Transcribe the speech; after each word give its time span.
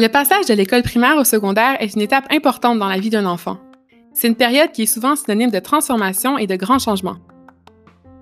Le 0.00 0.08
passage 0.08 0.46
de 0.46 0.54
l'école 0.54 0.82
primaire 0.82 1.18
au 1.18 1.24
secondaire 1.24 1.76
est 1.78 1.94
une 1.94 2.00
étape 2.00 2.24
importante 2.32 2.78
dans 2.78 2.88
la 2.88 2.98
vie 2.98 3.10
d'un 3.10 3.26
enfant. 3.26 3.58
C'est 4.14 4.28
une 4.28 4.34
période 4.34 4.72
qui 4.72 4.84
est 4.84 4.86
souvent 4.86 5.14
synonyme 5.14 5.50
de 5.50 5.58
transformation 5.58 6.38
et 6.38 6.46
de 6.46 6.56
grands 6.56 6.78
changements. 6.78 7.18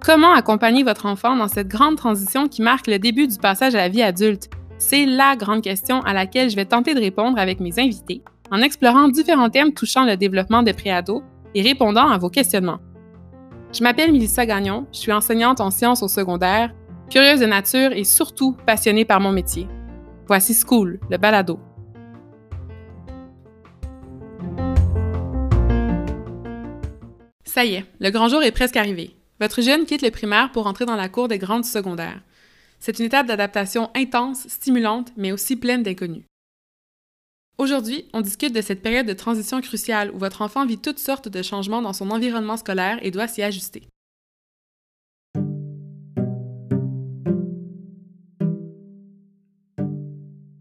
Comment 0.01 0.33
accompagner 0.33 0.83
votre 0.83 1.07
enfant 1.07 1.37
dans 1.37 1.47
cette 1.47 1.69
grande 1.69 1.95
transition 1.95 2.49
qui 2.49 2.63
marque 2.63 2.89
le 2.89 2.99
début 2.99 3.29
du 3.29 3.39
passage 3.39 3.77
à 3.77 3.79
la 3.79 3.89
vie 3.89 4.03
adulte? 4.03 4.51
C'est 4.79 5.07
la 5.07 5.37
grande 5.37 5.63
question 5.63 6.01
à 6.03 6.13
laquelle 6.13 6.51
je 6.51 6.57
vais 6.57 6.65
tenter 6.65 6.95
de 6.95 7.01
répondre 7.01 7.39
avec 7.39 7.61
mes 7.61 7.79
invités 7.79 8.23
en 8.51 8.61
explorant 8.61 9.07
différents 9.07 9.51
thèmes 9.51 9.73
touchant 9.73 10.05
le 10.05 10.17
développement 10.17 10.65
des 10.65 10.73
préados 10.73 11.23
et 11.55 11.63
répondant 11.63 12.09
à 12.09 12.19
vos 12.19 12.29
questionnements. 12.29 12.81
Je 13.71 13.83
m'appelle 13.83 14.13
Melissa 14.13 14.47
Gagnon, 14.47 14.87
je 14.93 14.99
suis 14.99 15.13
enseignante 15.13 15.61
en 15.61 15.71
sciences 15.71 16.03
au 16.03 16.09
secondaire, 16.09 16.75
curieuse 17.11 17.41
de 17.41 17.47
nature 17.47 17.93
et 17.93 18.05
surtout 18.05 18.57
passionnée 18.67 19.05
par 19.05 19.21
mon 19.21 19.31
métier. 19.31 19.69
Voici 20.27 20.55
School, 20.55 20.99
le 21.11 21.19
balado. 21.19 21.61
Ça 27.45 27.67
y 27.67 27.75
est, 27.75 27.85
le 28.01 28.11
grand 28.11 28.29
jour 28.29 28.43
est 28.43 28.53
presque 28.53 28.77
arrivé. 28.77 29.17
Votre 29.39 29.61
jeune 29.61 29.85
quitte 29.85 30.03
le 30.03 30.11
primaire 30.11 30.51
pour 30.51 30.67
entrer 30.67 30.87
dans 30.87 30.97
la 30.97 31.11
cour 31.11 31.29
des 31.29 31.39
grandes 31.39 31.67
secondaires. 31.67 32.23
C'est 32.79 32.99
une 32.99 33.05
étape 33.05 33.27
d'adaptation 33.27 33.91
intense, 33.95 34.49
stimulante, 34.49 35.13
mais 35.19 35.31
aussi 35.31 35.57
pleine 35.57 35.83
d'inconnus. 35.83 36.25
Aujourd'hui, 37.61 38.09
on 38.13 38.21
discute 38.21 38.55
de 38.55 38.61
cette 38.61 38.83
période 38.83 39.07
de 39.07 39.13
transition 39.13 39.61
cruciale 39.61 40.13
où 40.13 40.19
votre 40.19 40.43
enfant 40.43 40.65
vit 40.65 40.79
toutes 40.79 41.01
sortes 41.01 41.27
de 41.27 41.43
changements 41.43 41.83
dans 41.83 41.93
son 41.93 42.13
environnement 42.13 42.57
scolaire 42.57 43.01
et 43.03 43.11
doit 43.11 43.27
s'y 43.27 43.43
ajuster. 43.43 43.83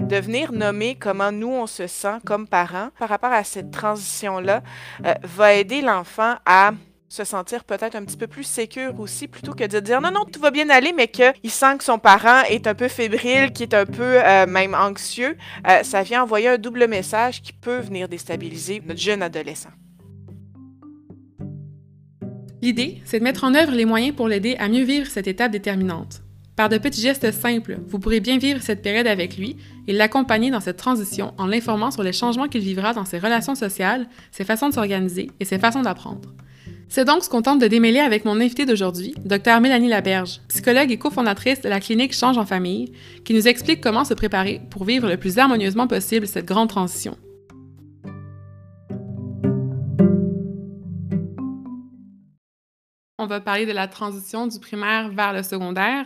de 0.07 0.15
venir 0.15 0.53
nommer 0.53 0.95
comment 0.95 1.33
nous 1.33 1.49
on 1.49 1.67
se 1.67 1.85
sent 1.85 2.19
comme 2.25 2.47
parents 2.47 2.91
par 2.97 3.09
rapport 3.09 3.33
à 3.33 3.43
cette 3.43 3.71
transition-là 3.71 4.63
euh, 5.05 5.13
va 5.23 5.53
aider 5.53 5.81
l'enfant 5.81 6.35
à 6.45 6.71
se 7.09 7.23
sentir 7.23 7.63
peut-être 7.63 7.95
un 7.95 8.03
petit 8.03 8.17
peu 8.17 8.27
plus 8.27 8.43
sécure 8.43 8.99
aussi, 8.99 9.27
plutôt 9.27 9.53
que 9.53 9.65
de 9.65 9.79
dire 9.79 10.01
non, 10.01 10.11
non, 10.11 10.25
tout 10.25 10.39
va 10.39 10.51
bien 10.51 10.69
aller, 10.69 10.93
mais 10.93 11.07
qu'il 11.07 11.51
sent 11.51 11.77
que 11.77 11.83
son 11.83 11.99
parent 11.99 12.43
est 12.49 12.67
un 12.67 12.75
peu 12.75 12.87
fébrile, 12.87 13.51
qui 13.53 13.63
est 13.63 13.73
un 13.73 13.85
peu 13.85 14.23
euh, 14.23 14.45
même 14.45 14.75
anxieux, 14.75 15.37
euh, 15.67 15.83
ça 15.83 16.03
vient 16.03 16.23
envoyer 16.23 16.49
un 16.49 16.57
double 16.57 16.87
message 16.87 17.41
qui 17.41 17.53
peut 17.53 17.79
venir 17.79 18.09
déstabiliser 18.09 18.81
notre 18.85 18.99
jeune 18.99 19.21
adolescent. 19.21 19.69
L'idée, 22.61 23.01
c'est 23.05 23.19
de 23.19 23.23
mettre 23.23 23.43
en 23.43 23.53
œuvre 23.53 23.71
les 23.71 23.85
moyens 23.85 24.15
pour 24.15 24.27
l'aider 24.27 24.55
à 24.59 24.67
mieux 24.67 24.83
vivre 24.83 25.07
cette 25.07 25.27
étape 25.27 25.51
déterminante. 25.51 26.23
Par 26.55 26.69
de 26.69 26.79
petits 26.79 27.01
gestes 27.01 27.31
simples, 27.31 27.77
vous 27.87 27.99
pourrez 27.99 28.19
bien 28.19 28.39
vivre 28.39 28.63
cette 28.63 28.81
période 28.81 29.05
avec 29.05 29.37
lui 29.37 29.57
et 29.87 29.93
l'accompagner 29.93 30.49
dans 30.49 30.59
cette 30.59 30.77
transition 30.77 31.35
en 31.37 31.45
l'informant 31.45 31.91
sur 31.91 32.01
les 32.01 32.13
changements 32.13 32.47
qu'il 32.47 32.61
vivra 32.61 32.93
dans 32.93 33.05
ses 33.05 33.19
relations 33.19 33.53
sociales, 33.53 34.09
ses 34.31 34.43
façons 34.43 34.67
de 34.69 34.73
s'organiser 34.73 35.29
et 35.39 35.45
ses 35.45 35.59
façons 35.59 35.83
d'apprendre. 35.83 36.33
C'est 36.89 37.03
donc 37.03 37.23
ce 37.23 37.29
qu'on 37.29 37.41
tente 37.41 37.59
de 37.59 37.67
démêler 37.67 37.99
avec 37.99 38.23
mon 38.23 38.39
invité 38.39 38.65
d'aujourd'hui, 38.65 39.13
Dr 39.25 39.59
Mélanie 39.59 39.89
Laberge, 39.89 40.39
psychologue 40.47 40.89
et 40.89 40.97
cofondatrice 40.97 41.61
de 41.61 41.67
la 41.67 41.81
clinique 41.81 42.13
Change 42.13 42.37
en 42.37 42.45
famille, 42.45 42.93
qui 43.25 43.33
nous 43.33 43.47
explique 43.47 43.81
comment 43.81 44.05
se 44.05 44.13
préparer 44.13 44.61
pour 44.69 44.85
vivre 44.85 45.07
le 45.09 45.17
plus 45.17 45.37
harmonieusement 45.37 45.87
possible 45.87 46.27
cette 46.27 46.45
grande 46.45 46.69
transition. 46.69 47.17
On 53.19 53.25
va 53.25 53.41
parler 53.41 53.65
de 53.65 53.73
la 53.73 53.87
transition 53.87 54.47
du 54.47 54.59
primaire 54.59 55.09
vers 55.09 55.33
le 55.33 55.43
secondaire. 55.43 56.05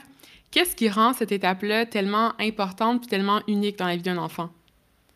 Qu'est-ce 0.50 0.76
qui 0.76 0.90
rend 0.90 1.14
cette 1.14 1.32
étape-là 1.32 1.86
tellement 1.86 2.34
importante 2.40 3.06
et 3.06 3.08
tellement 3.08 3.42
unique 3.48 3.78
dans 3.78 3.86
la 3.86 3.98
vie 3.98 4.02
d'un 4.02 4.18
enfant? 4.18 4.50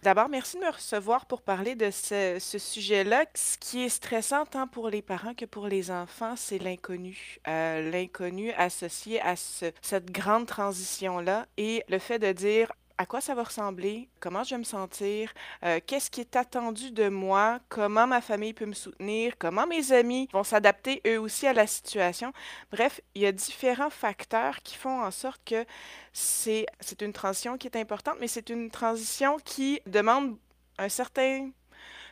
D'abord, 0.05 0.29
merci 0.29 0.57
de 0.57 0.61
me 0.61 0.69
recevoir 0.69 1.25
pour 1.25 1.41
parler 1.41 1.73
de 1.73 1.89
ce, 1.89 2.37
sujet-là. 2.39 3.25
Ce 3.33 3.57
qui 3.57 3.85
est 3.85 3.89
stressant 3.89 4.45
tant 4.45 4.67
pour 4.67 4.91
les 4.91 5.01
parents 5.01 5.33
que 5.33 5.45
pour 5.45 5.67
les 5.67 5.89
enfants, 5.89 6.35
c'est 6.35 6.59
l'inconnu. 6.59 7.39
Euh, 7.47 7.89
l'inconnu 7.89 8.51
associé 8.51 9.19
à 9.21 9.35
cette 9.35 10.11
grande 10.11 10.45
transition-là 10.45 11.47
et 11.57 11.83
le 11.89 11.97
fait 11.97 12.19
de 12.19 12.31
dire 12.33 12.71
à 12.97 13.05
quoi 13.05 13.21
ça 13.21 13.35
va 13.35 13.43
ressembler, 13.43 14.09
comment 14.19 14.43
je 14.43 14.51
vais 14.51 14.59
me 14.59 14.63
sentir, 14.63 15.33
euh, 15.63 15.79
qu'est-ce 15.85 16.09
qui 16.09 16.21
est 16.21 16.35
attendu 16.35 16.91
de 16.91 17.09
moi, 17.09 17.59
comment 17.69 18.07
ma 18.07 18.21
famille 18.21 18.53
peut 18.53 18.65
me 18.65 18.73
soutenir, 18.73 19.37
comment 19.37 19.67
mes 19.67 19.91
amis 19.91 20.29
vont 20.31 20.43
s'adapter 20.43 21.01
eux 21.05 21.19
aussi 21.19 21.45
à 21.47 21.53
la 21.53 21.67
situation. 21.67 22.31
Bref, 22.71 23.01
il 23.13 23.23
y 23.23 23.25
a 23.25 23.31
différents 23.31 23.89
facteurs 23.89 24.61
qui 24.61 24.75
font 24.75 25.01
en 25.01 25.11
sorte 25.11 25.41
que 25.45 25.65
c'est 26.13 26.67
une 27.01 27.13
transition 27.13 27.57
qui 27.57 27.67
est 27.67 27.77
importante, 27.77 28.17
mais 28.19 28.27
c'est 28.27 28.49
une 28.49 28.71
transition 28.71 29.37
qui 29.43 29.81
demande 29.85 30.37
un 30.77 30.89
certain, 30.89 31.49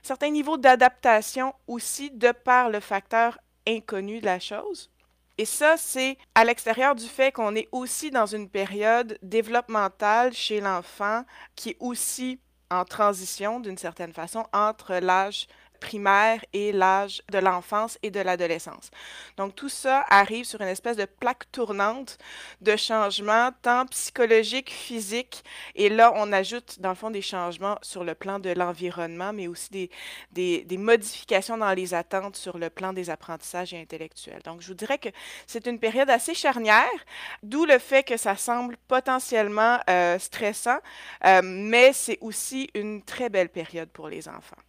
certain 0.01 0.29
niveau 0.29 0.57
d'adaptation 0.57 1.53
aussi 1.67 2.11
de 2.11 2.31
par 2.31 2.69
le 2.69 2.79
facteur 2.79 3.39
inconnu 3.65 4.19
de 4.19 4.25
la 4.25 4.39
chose. 4.39 4.92
Et 5.37 5.45
ça, 5.45 5.77
c'est 5.77 6.17
à 6.35 6.45
l'extérieur 6.45 6.95
du 6.95 7.05
fait 7.05 7.31
qu'on 7.31 7.55
est 7.55 7.67
aussi 7.71 8.11
dans 8.11 8.27
une 8.27 8.49
période 8.49 9.17
développementale 9.23 10.33
chez 10.33 10.61
l'enfant 10.61 11.23
qui 11.55 11.71
est 11.71 11.77
aussi 11.79 12.39
en 12.69 12.85
transition 12.85 13.59
d'une 13.59 13.77
certaine 13.77 14.13
façon 14.13 14.45
entre 14.53 14.93
l'âge 14.95 15.47
primaire 15.83 16.39
et 16.53 16.71
l'âge 16.71 17.21
de 17.29 17.39
l'enfance 17.39 17.99
et 18.03 18.09
de 18.09 18.21
l'adolescence. 18.21 18.89
Donc 19.35 19.53
tout 19.53 19.67
ça 19.67 20.05
arrive 20.09 20.45
sur 20.45 20.61
une 20.61 20.69
espèce 20.69 20.95
de 20.95 21.03
plaque 21.03 21.51
tournante 21.51 22.17
de 22.61 22.77
changements 22.77 23.49
tant 23.61 23.85
psychologiques, 23.87 24.71
physiques, 24.71 25.43
et 25.75 25.89
là 25.89 26.13
on 26.15 26.31
ajoute 26.31 26.79
dans 26.79 26.89
le 26.89 26.95
fond 26.95 27.11
des 27.11 27.21
changements 27.21 27.77
sur 27.81 28.05
le 28.05 28.15
plan 28.15 28.39
de 28.39 28.51
l'environnement, 28.51 29.33
mais 29.33 29.47
aussi 29.47 29.89
des, 30.31 30.77
modifications 30.77 31.57
dans 31.57 31.73
les 31.73 31.93
attentes 31.93 32.37
sur 32.37 32.57
le 32.57 32.69
plan 32.69 32.93
des 32.93 33.09
apprentissages 33.09 33.73
intellectuels. 33.73 34.41
Donc 34.45 34.61
je 34.61 34.69
vous 34.69 34.73
dirais 34.73 34.97
que 34.97 35.09
c'est 35.47 35.67
une 35.67 35.79
période 35.79 36.09
assez 36.09 36.33
charnière, 36.33 36.99
d'où 37.43 37.65
le 37.65 37.77
fait 37.77 38.03
que 38.03 38.15
ça 38.15 38.37
semble 38.37 38.77
potentiellement 38.87 39.79
euh, 39.89 40.17
stressant, 40.17 40.79
euh, 41.25 41.41
mais 41.43 41.91
c'est 41.91 42.19
aussi 42.21 42.69
une 42.73 43.03
très 43.03 43.29
belle 43.29 43.49
période 43.49 43.89
pour 43.89 44.07
les 44.07 44.29
enfants. 44.29 44.63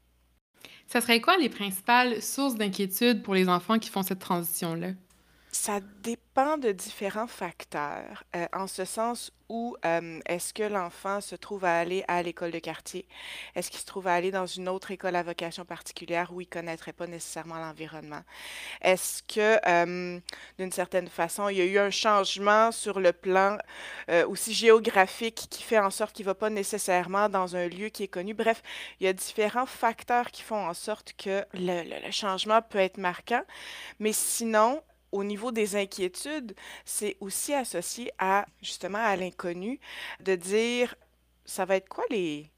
Ça 0.86 1.00
serait 1.00 1.20
quoi 1.20 1.36
les 1.36 1.48
principales 1.48 2.22
sources 2.22 2.54
d'inquiétude 2.54 3.22
pour 3.22 3.34
les 3.34 3.48
enfants 3.48 3.78
qui 3.78 3.90
font 3.90 4.02
cette 4.02 4.20
transition-là? 4.20 4.92
Ça 5.54 5.78
dépend 6.02 6.58
de 6.58 6.72
différents 6.72 7.28
facteurs, 7.28 8.24
euh, 8.34 8.44
en 8.52 8.66
ce 8.66 8.84
sens 8.84 9.30
où 9.48 9.76
euh, 9.84 10.18
est-ce 10.26 10.52
que 10.52 10.64
l'enfant 10.64 11.20
se 11.20 11.36
trouve 11.36 11.64
à 11.64 11.78
aller 11.78 12.02
à 12.08 12.24
l'école 12.24 12.50
de 12.50 12.58
quartier? 12.58 13.06
Est-ce 13.54 13.70
qu'il 13.70 13.78
se 13.78 13.86
trouve 13.86 14.08
à 14.08 14.14
aller 14.14 14.32
dans 14.32 14.46
une 14.46 14.68
autre 14.68 14.90
école 14.90 15.14
à 15.14 15.22
vocation 15.22 15.64
particulière 15.64 16.32
où 16.32 16.40
il 16.40 16.46
ne 16.46 16.50
connaîtrait 16.50 16.92
pas 16.92 17.06
nécessairement 17.06 17.60
l'environnement? 17.60 18.22
Est-ce 18.82 19.22
que, 19.22 19.60
euh, 19.64 20.18
d'une 20.58 20.72
certaine 20.72 21.08
façon, 21.08 21.48
il 21.48 21.58
y 21.58 21.60
a 21.60 21.66
eu 21.66 21.78
un 21.78 21.90
changement 21.90 22.72
sur 22.72 22.98
le 22.98 23.12
plan 23.12 23.56
aussi 24.26 24.52
géographique 24.54 25.46
qui 25.48 25.62
fait 25.62 25.78
en 25.78 25.90
sorte 25.90 26.16
qu'il 26.16 26.24
ne 26.24 26.30
va 26.30 26.34
pas 26.34 26.50
nécessairement 26.50 27.28
dans 27.28 27.54
un 27.54 27.68
lieu 27.68 27.90
qui 27.90 28.02
est 28.02 28.08
connu? 28.08 28.34
Bref, 28.34 28.60
il 28.98 29.04
y 29.04 29.08
a 29.08 29.12
différents 29.12 29.66
facteurs 29.66 30.32
qui 30.32 30.42
font 30.42 30.66
en 30.66 30.74
sorte 30.74 31.12
que 31.16 31.44
le 31.54 32.10
changement 32.10 32.60
peut 32.60 32.78
être 32.78 32.98
marquant, 32.98 33.42
mais 34.00 34.12
sinon, 34.12 34.82
au 35.14 35.22
niveau 35.22 35.52
des 35.52 35.76
inquiétudes, 35.76 36.56
c'est 36.84 37.16
aussi 37.20 37.54
associé 37.54 38.10
à 38.18 38.46
justement 38.60 38.98
à 38.98 39.14
l'inconnu, 39.14 39.78
de 40.18 40.34
dire 40.34 40.96
ça 41.44 41.64
va 41.64 41.76
être 41.76 41.88
quoi 41.88 42.04
les, 42.10 42.50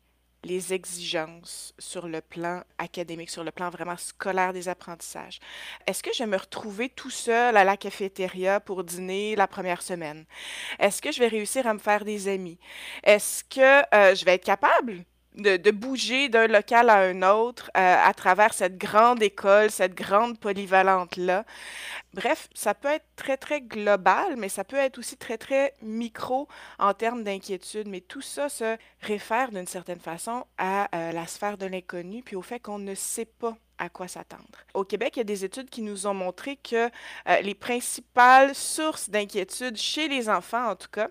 exigences 0.72 1.74
sur 1.76 2.06
le 2.06 2.20
plan 2.20 2.62
académique, 2.78 3.30
sur 3.30 3.42
le 3.42 3.50
plan 3.50 3.68
vraiment 3.68 3.96
scolaire 3.96 4.52
des 4.54 4.68
apprentissages? 4.68 5.40
Est-ce 5.86 6.02
que 6.02 6.14
je 6.14 6.22
vais 6.22 6.30
me 6.30 6.36
retrouver 6.36 6.88
tout 6.88 7.10
seul 7.10 7.56
à 7.56 7.64
la 7.64 7.76
cafétéria 7.76 8.60
pour 8.60 8.84
dîner 8.84 9.36
la 9.36 9.48
première 9.48 9.82
semaine? 9.82 10.24
Est-ce 10.78 11.02
que 11.02 11.12
je 11.12 11.18
vais 11.18 11.28
réussir 11.28 11.66
à 11.66 11.74
me 11.74 11.80
faire 11.80 12.04
des 12.04 12.28
amis? 12.28 12.58
Est-ce 13.02 13.44
que 13.44 13.82
euh, 13.94 14.14
je 14.14 14.24
vais 14.24 14.34
être 14.34 14.44
capable 14.44 15.04
de, 15.36 15.70
bouger 15.70 16.28
d'un 16.28 16.46
local 16.46 16.90
à 16.90 16.98
un 16.98 17.22
autre 17.22 17.70
euh, 17.76 17.96
à 18.02 18.14
travers 18.14 18.54
cette 18.54 18.78
grande 18.78 19.22
école, 19.22 19.70
cette 19.70 19.94
grande 19.94 20.38
polyvalente-là. 20.38 21.44
Bref, 22.14 22.48
ça 22.54 22.74
peut 22.74 22.88
être 22.88 23.06
très, 23.16 23.36
très 23.36 23.60
global, 23.60 24.36
mais 24.36 24.48
ça 24.48 24.64
peut 24.64 24.76
être 24.76 24.98
aussi 24.98 25.16
très, 25.16 25.36
très 25.36 25.74
micro 25.82 26.48
en 26.78 26.94
termes 26.94 27.22
d'inquiétude. 27.22 27.88
Mais 27.88 28.00
tout 28.00 28.22
ça 28.22 28.48
se 28.48 28.76
réfère 29.02 29.50
d'une 29.52 29.66
certaine 29.66 30.00
façon 30.00 30.44
à 30.58 30.88
euh, 30.94 31.12
la 31.12 31.26
sphère 31.26 31.58
de 31.58 31.66
l'inconnu, 31.66 32.22
puis 32.22 32.36
au 32.36 32.42
fait 32.42 32.60
qu'on 32.60 32.78
ne 32.78 32.94
sait 32.94 33.26
pas 33.26 33.56
à 33.78 33.88
quoi 33.88 34.08
s'attendre. 34.08 34.44
Au 34.74 34.84
Québec, 34.84 35.16
il 35.16 35.18
y 35.18 35.20
a 35.20 35.24
des 35.24 35.44
études 35.44 35.68
qui 35.68 35.82
nous 35.82 36.06
ont 36.06 36.14
montré 36.14 36.56
que 36.56 36.86
euh, 37.28 37.40
les 37.42 37.54
principales 37.54 38.54
sources 38.54 39.10
d'inquiétude 39.10 39.76
chez 39.76 40.08
les 40.08 40.28
enfants, 40.28 40.70
en 40.70 40.76
tout 40.76 40.88
cas, 40.90 41.08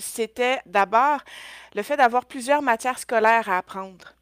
c'était 0.00 0.60
d'abord 0.66 1.20
le 1.74 1.82
fait 1.82 1.96
d'avoir 1.96 2.26
plusieurs 2.26 2.62
matières 2.62 2.98
scolaires 2.98 3.48
à 3.48 3.58
apprendre. 3.58 4.14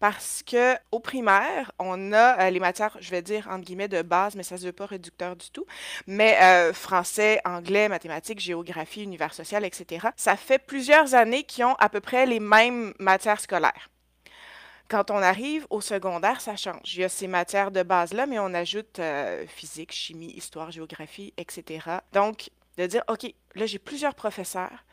parce 0.00 0.42
que 0.44 0.76
au 0.92 1.00
primaire, 1.00 1.72
on 1.78 2.12
a 2.12 2.38
euh, 2.38 2.50
les 2.50 2.60
matières, 2.60 2.96
je 3.00 3.10
vais 3.10 3.22
dire 3.22 3.48
entre 3.48 3.64
guillemets 3.64 3.88
de 3.88 4.02
base, 4.02 4.34
mais 4.34 4.42
ça 4.42 4.58
se 4.58 4.66
veut 4.66 4.72
pas 4.72 4.86
réducteur 4.86 5.34
du 5.36 5.48
tout, 5.50 5.64
mais 6.06 6.36
euh, 6.42 6.74
français, 6.74 7.40
anglais, 7.46 7.88
mathématiques, 7.88 8.40
géographie, 8.40 9.02
univers 9.02 9.32
social, 9.32 9.64
etc. 9.64 10.08
Ça 10.16 10.36
fait 10.36 10.58
plusieurs 10.58 11.14
années 11.14 11.44
qui 11.44 11.64
ont 11.64 11.74
à 11.76 11.88
peu 11.88 12.00
près 12.00 12.26
les 12.26 12.40
mêmes 12.40 12.92
matières 12.98 13.40
scolaires. 13.40 13.88
Quand 14.88 15.10
on 15.10 15.16
arrive 15.16 15.66
au 15.70 15.80
secondaire, 15.80 16.40
ça 16.40 16.56
change. 16.56 16.94
Il 16.94 17.00
y 17.00 17.04
a 17.04 17.08
ces 17.08 17.26
matières 17.26 17.70
de 17.70 17.82
base-là, 17.82 18.26
mais 18.26 18.38
on 18.38 18.52
ajoute 18.52 18.98
euh, 18.98 19.46
physique, 19.46 19.92
chimie, 19.92 20.32
histoire, 20.32 20.70
géographie, 20.70 21.32
etc. 21.38 21.86
Donc, 22.12 22.50
de 22.76 22.86
dire, 22.86 23.02
OK, 23.08 23.32
là, 23.54 23.66
j'ai 23.66 23.78
plusieurs 23.78 24.14
professeurs, 24.14 24.84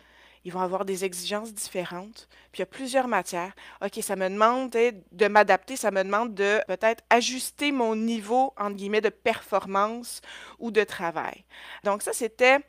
ils 0.43 0.51
vont 0.51 0.61
avoir 0.61 0.85
des 0.85 1.05
exigences 1.05 1.53
différentes, 1.53 2.27
puis 2.51 2.59
il 2.59 2.61
y 2.61 2.63
a 2.63 2.67
plusieurs 2.67 3.07
matières. 3.07 3.53
OK, 3.83 3.99
ça 4.01 4.15
me 4.15 4.29
demande 4.29 4.71
de 4.71 5.27
m'adapter, 5.27 5.75
ça 5.75 5.91
me 5.91 6.03
demande 6.03 6.33
de 6.33 6.59
peut-être 6.67 7.03
ajuster 7.09 7.71
mon 7.71 7.95
niveau, 7.95 8.53
entre 8.57 8.75
guillemets, 8.75 9.01
de 9.01 9.09
performance 9.09 10.21
ou 10.59 10.71
de 10.71 10.83
travail. 10.83 11.45
Donc 11.83 12.01
ça, 12.01 12.13
c'était 12.13 12.59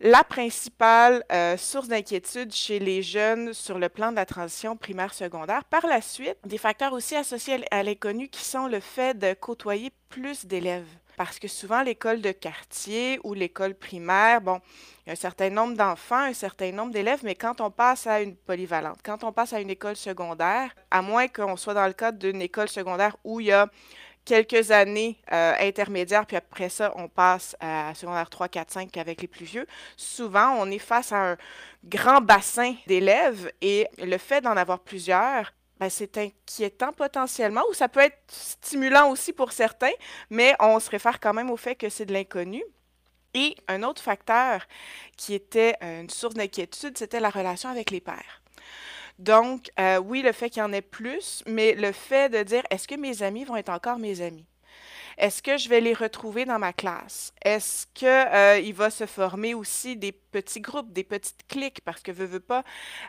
la 0.00 0.22
principale 0.22 1.24
euh, 1.32 1.56
source 1.56 1.88
d'inquiétude 1.88 2.52
chez 2.52 2.78
les 2.78 3.02
jeunes 3.02 3.52
sur 3.52 3.78
le 3.78 3.88
plan 3.88 4.10
de 4.10 4.16
la 4.16 4.26
transition 4.26 4.76
primaire-secondaire. 4.76 5.64
Par 5.64 5.86
la 5.86 6.00
suite, 6.00 6.38
des 6.44 6.58
facteurs 6.58 6.92
aussi 6.92 7.16
associés 7.16 7.64
à 7.70 7.82
l'inconnu 7.82 8.28
qui 8.28 8.44
sont 8.44 8.68
le 8.68 8.80
fait 8.80 9.18
de 9.18 9.34
côtoyer 9.34 9.90
plus 10.08 10.46
d'élèves 10.46 10.86
parce 11.18 11.40
que 11.40 11.48
souvent 11.48 11.82
l'école 11.82 12.20
de 12.22 12.30
quartier 12.30 13.18
ou 13.24 13.34
l'école 13.34 13.74
primaire, 13.74 14.40
bon, 14.40 14.60
il 15.04 15.08
y 15.08 15.10
a 15.10 15.12
un 15.14 15.16
certain 15.16 15.50
nombre 15.50 15.76
d'enfants, 15.76 16.22
un 16.22 16.32
certain 16.32 16.70
nombre 16.70 16.92
d'élèves, 16.92 17.22
mais 17.24 17.34
quand 17.34 17.60
on 17.60 17.72
passe 17.72 18.06
à 18.06 18.20
une 18.22 18.36
polyvalente, 18.36 19.00
quand 19.04 19.24
on 19.24 19.32
passe 19.32 19.52
à 19.52 19.60
une 19.60 19.68
école 19.68 19.96
secondaire, 19.96 20.76
à 20.92 21.02
moins 21.02 21.26
qu'on 21.26 21.56
soit 21.56 21.74
dans 21.74 21.88
le 21.88 21.92
cadre 21.92 22.18
d'une 22.18 22.40
école 22.40 22.68
secondaire 22.68 23.16
où 23.24 23.40
il 23.40 23.46
y 23.46 23.52
a 23.52 23.68
quelques 24.24 24.70
années 24.70 25.18
euh, 25.32 25.54
intermédiaires, 25.58 26.24
puis 26.24 26.36
après 26.36 26.68
ça, 26.68 26.92
on 26.94 27.08
passe 27.08 27.56
à 27.58 27.94
secondaire 27.96 28.30
3, 28.30 28.48
4, 28.48 28.70
5 28.70 28.96
avec 28.96 29.20
les 29.20 29.28
plus 29.28 29.44
vieux. 29.44 29.66
Souvent, 29.96 30.54
on 30.60 30.70
est 30.70 30.78
face 30.78 31.10
à 31.10 31.32
un 31.32 31.36
grand 31.84 32.20
bassin 32.20 32.74
d'élèves 32.86 33.50
et 33.60 33.88
le 33.98 34.18
fait 34.18 34.40
d'en 34.40 34.56
avoir 34.56 34.78
plusieurs, 34.78 35.52
ben, 35.78 35.90
c'est 35.90 36.18
inquiétant 36.18 36.92
potentiellement, 36.92 37.62
ou 37.70 37.74
ça 37.74 37.88
peut 37.88 38.00
être 38.00 38.18
stimulant 38.28 39.10
aussi 39.10 39.32
pour 39.32 39.52
certains, 39.52 39.92
mais 40.30 40.54
on 40.60 40.80
se 40.80 40.90
réfère 40.90 41.20
quand 41.20 41.34
même 41.34 41.50
au 41.50 41.56
fait 41.56 41.74
que 41.74 41.88
c'est 41.88 42.06
de 42.06 42.12
l'inconnu. 42.12 42.62
Et 43.34 43.54
un 43.68 43.82
autre 43.82 44.02
facteur 44.02 44.66
qui 45.16 45.34
était 45.34 45.74
euh, 45.82 46.00
une 46.00 46.10
source 46.10 46.34
d'inquiétude, 46.34 46.96
c'était 46.96 47.20
la 47.20 47.30
relation 47.30 47.68
avec 47.68 47.90
les 47.90 48.00
pères. 48.00 48.42
Donc, 49.18 49.70
euh, 49.78 49.98
oui, 49.98 50.22
le 50.22 50.32
fait 50.32 50.48
qu'il 50.48 50.60
y 50.60 50.64
en 50.64 50.72
ait 50.72 50.80
plus, 50.80 51.42
mais 51.46 51.74
le 51.74 51.92
fait 51.92 52.28
de 52.28 52.42
dire, 52.42 52.62
est-ce 52.70 52.86
que 52.86 52.94
mes 52.94 53.22
amis 53.22 53.44
vont 53.44 53.56
être 53.56 53.68
encore 53.68 53.98
mes 53.98 54.20
amis? 54.20 54.46
Est-ce 55.18 55.42
que 55.42 55.58
je 55.58 55.68
vais 55.68 55.80
les 55.80 55.94
retrouver 55.94 56.44
dans 56.44 56.60
ma 56.60 56.72
classe? 56.72 57.32
Est-ce 57.42 57.86
qu'il 57.92 58.06
euh, 58.06 58.72
va 58.72 58.88
se 58.88 59.04
former 59.04 59.52
aussi 59.52 59.96
des 59.96 60.12
petits 60.12 60.60
groupes, 60.60 60.92
des 60.92 61.02
petites 61.02 61.44
cliques? 61.48 61.80
Parce 61.84 62.00
que, 62.02 62.12
veux, 62.12 62.24
veux 62.24 62.38
pas, 62.38 62.62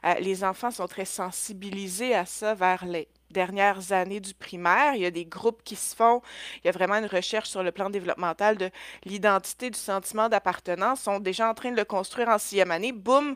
euh, 0.05 0.15
les 0.15 0.43
enfants 0.43 0.71
sont 0.71 0.87
très 0.87 1.05
sensibilisés 1.05 2.15
à 2.15 2.25
ça 2.25 2.55
vers 2.55 2.83
les 2.85 3.07
dernières 3.31 3.91
années 3.91 4.19
du 4.19 4.33
primaire. 4.33 4.95
Il 4.95 5.01
y 5.01 5.05
a 5.05 5.11
des 5.11 5.25
groupes 5.25 5.61
qui 5.63 5.75
se 5.75 5.95
font. 5.95 6.21
Il 6.57 6.67
y 6.67 6.69
a 6.69 6.71
vraiment 6.71 6.95
une 6.95 7.05
recherche 7.05 7.49
sur 7.49 7.63
le 7.63 7.71
plan 7.71 7.89
développemental 7.89 8.57
de 8.57 8.69
l'identité, 9.05 9.69
du 9.69 9.79
sentiment 9.79 10.29
d'appartenance. 10.29 11.01
Ils 11.01 11.03
sont 11.03 11.19
déjà 11.19 11.49
en 11.49 11.53
train 11.53 11.71
de 11.71 11.77
le 11.77 11.85
construire 11.85 12.29
en 12.29 12.37
sixième 12.37 12.71
année. 12.71 12.91
Boum, 12.91 13.35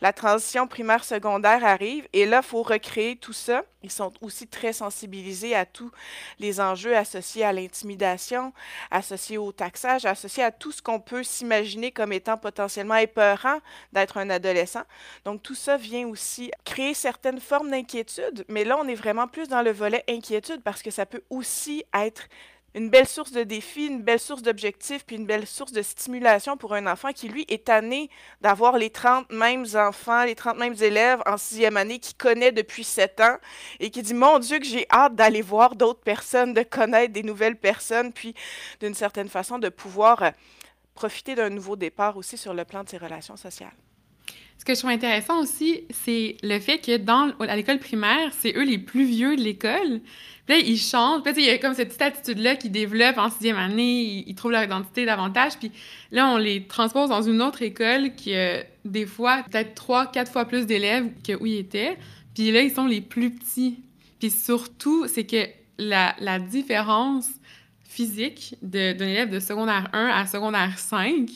la 0.00 0.12
transition 0.12 0.66
primaire-secondaire 0.66 1.64
arrive. 1.64 2.08
Et 2.12 2.26
là, 2.26 2.40
il 2.42 2.46
faut 2.46 2.62
recréer 2.62 3.16
tout 3.16 3.32
ça. 3.32 3.64
Ils 3.82 3.90
sont 3.90 4.14
aussi 4.22 4.46
très 4.46 4.72
sensibilisés 4.72 5.54
à 5.54 5.66
tous 5.66 5.90
les 6.38 6.58
enjeux 6.58 6.96
associés 6.96 7.44
à 7.44 7.52
l'intimidation, 7.52 8.54
associés 8.90 9.36
au 9.36 9.52
taxage, 9.52 10.06
associés 10.06 10.42
à 10.42 10.50
tout 10.50 10.72
ce 10.72 10.80
qu'on 10.80 11.00
peut 11.00 11.22
s'imaginer 11.22 11.92
comme 11.92 12.12
étant 12.12 12.38
potentiellement 12.38 12.96
épeurant 12.96 13.58
d'être 13.92 14.16
un 14.16 14.30
adolescent. 14.30 14.84
Donc, 15.26 15.42
tout 15.42 15.54
ça 15.54 15.76
vient 15.76 16.08
aussi 16.08 16.50
créer 16.64 16.94
certaines 16.94 17.40
formes 17.40 17.70
d'inquiétude. 17.70 18.46
Mais 18.48 18.64
là, 18.64 18.78
on 18.78 18.88
est 18.88 18.94
vraiment 18.94 19.28
plus 19.34 19.48
dans 19.48 19.62
le 19.62 19.72
volet 19.72 20.04
inquiétude 20.08 20.62
parce 20.62 20.80
que 20.80 20.92
ça 20.92 21.06
peut 21.06 21.22
aussi 21.28 21.84
être 21.92 22.28
une 22.74 22.88
belle 22.88 23.06
source 23.06 23.32
de 23.32 23.42
défis, 23.42 23.86
une 23.86 24.02
belle 24.02 24.20
source 24.20 24.42
d'objectifs, 24.42 25.04
puis 25.04 25.16
une 25.16 25.26
belle 25.26 25.46
source 25.46 25.72
de 25.72 25.82
stimulation 25.82 26.56
pour 26.56 26.72
un 26.74 26.86
enfant 26.86 27.12
qui, 27.12 27.28
lui, 27.28 27.44
est 27.48 27.64
tanné 27.64 28.10
d'avoir 28.40 28.78
les 28.78 28.90
30 28.90 29.30
mêmes 29.30 29.66
enfants, 29.74 30.24
les 30.24 30.36
30 30.36 30.56
mêmes 30.58 30.76
élèves 30.80 31.20
en 31.26 31.36
sixième 31.36 31.76
année 31.76 31.98
qu'il 31.98 32.16
connaît 32.16 32.52
depuis 32.52 32.84
sept 32.84 33.20
ans 33.20 33.36
et 33.80 33.90
qui 33.90 34.02
dit, 34.02 34.14
mon 34.14 34.38
Dieu, 34.38 34.60
que 34.60 34.66
j'ai 34.66 34.86
hâte 34.90 35.16
d'aller 35.16 35.42
voir 35.42 35.74
d'autres 35.74 36.02
personnes, 36.02 36.54
de 36.54 36.62
connaître 36.62 37.12
des 37.12 37.24
nouvelles 37.24 37.56
personnes, 37.56 38.12
puis 38.12 38.34
d'une 38.80 38.94
certaine 38.94 39.28
façon 39.28 39.58
de 39.58 39.68
pouvoir 39.68 40.22
euh, 40.22 40.30
profiter 40.94 41.34
d'un 41.34 41.50
nouveau 41.50 41.74
départ 41.74 42.16
aussi 42.16 42.36
sur 42.36 42.54
le 42.54 42.64
plan 42.64 42.84
de 42.84 42.88
ses 42.88 42.98
relations 42.98 43.36
sociales. 43.36 43.74
Ce 44.58 44.64
que 44.64 44.74
je 44.74 44.78
trouve 44.78 44.92
intéressant 44.92 45.42
aussi, 45.42 45.82
c'est 45.90 46.36
le 46.42 46.58
fait 46.58 46.78
que 46.78 46.96
dans, 46.96 47.32
à 47.40 47.56
l'école 47.56 47.78
primaire, 47.78 48.30
c'est 48.32 48.56
eux 48.56 48.64
les 48.64 48.78
plus 48.78 49.04
vieux 49.04 49.36
de 49.36 49.42
l'école. 49.42 50.00
Puis 50.46 50.56
là, 50.56 50.58
ils 50.58 50.78
chantent. 50.78 51.24
Puis 51.24 51.34
il 51.36 51.44
y 51.44 51.50
a 51.50 51.58
comme 51.58 51.74
cette 51.74 51.88
petite 51.88 52.02
attitude-là 52.02 52.56
qu'ils 52.56 52.70
développent 52.70 53.18
en 53.18 53.30
sixième 53.30 53.56
année. 53.56 54.24
Ils, 54.26 54.34
trouvent 54.34 54.52
leur 54.52 54.62
identité 54.62 55.04
davantage. 55.04 55.58
Puis 55.58 55.70
là, 56.12 56.28
on 56.28 56.36
les 56.36 56.66
transpose 56.66 57.08
dans 57.08 57.22
une 57.22 57.42
autre 57.42 57.62
école 57.62 58.14
qui 58.14 58.34
a 58.34 58.62
des 58.84 59.06
fois 59.06 59.42
peut-être 59.50 59.74
trois, 59.74 60.06
quatre 60.06 60.30
fois 60.30 60.44
plus 60.44 60.66
d'élèves 60.66 61.10
que 61.26 61.32
où 61.34 61.46
ils 61.46 61.58
étaient. 61.58 61.98
Puis 62.34 62.50
là, 62.50 62.62
ils 62.62 62.72
sont 62.72 62.86
les 62.86 63.00
plus 63.00 63.30
petits. 63.30 63.80
Puis 64.18 64.30
surtout, 64.30 65.06
c'est 65.08 65.24
que 65.24 65.46
la, 65.78 66.14
la 66.20 66.38
différence 66.38 67.28
physique 67.82 68.56
d'un 68.62 68.94
élève 68.94 69.30
de 69.30 69.40
secondaire 69.40 69.88
1 69.92 70.06
à 70.06 70.26
secondaire 70.26 70.78
5, 70.78 71.28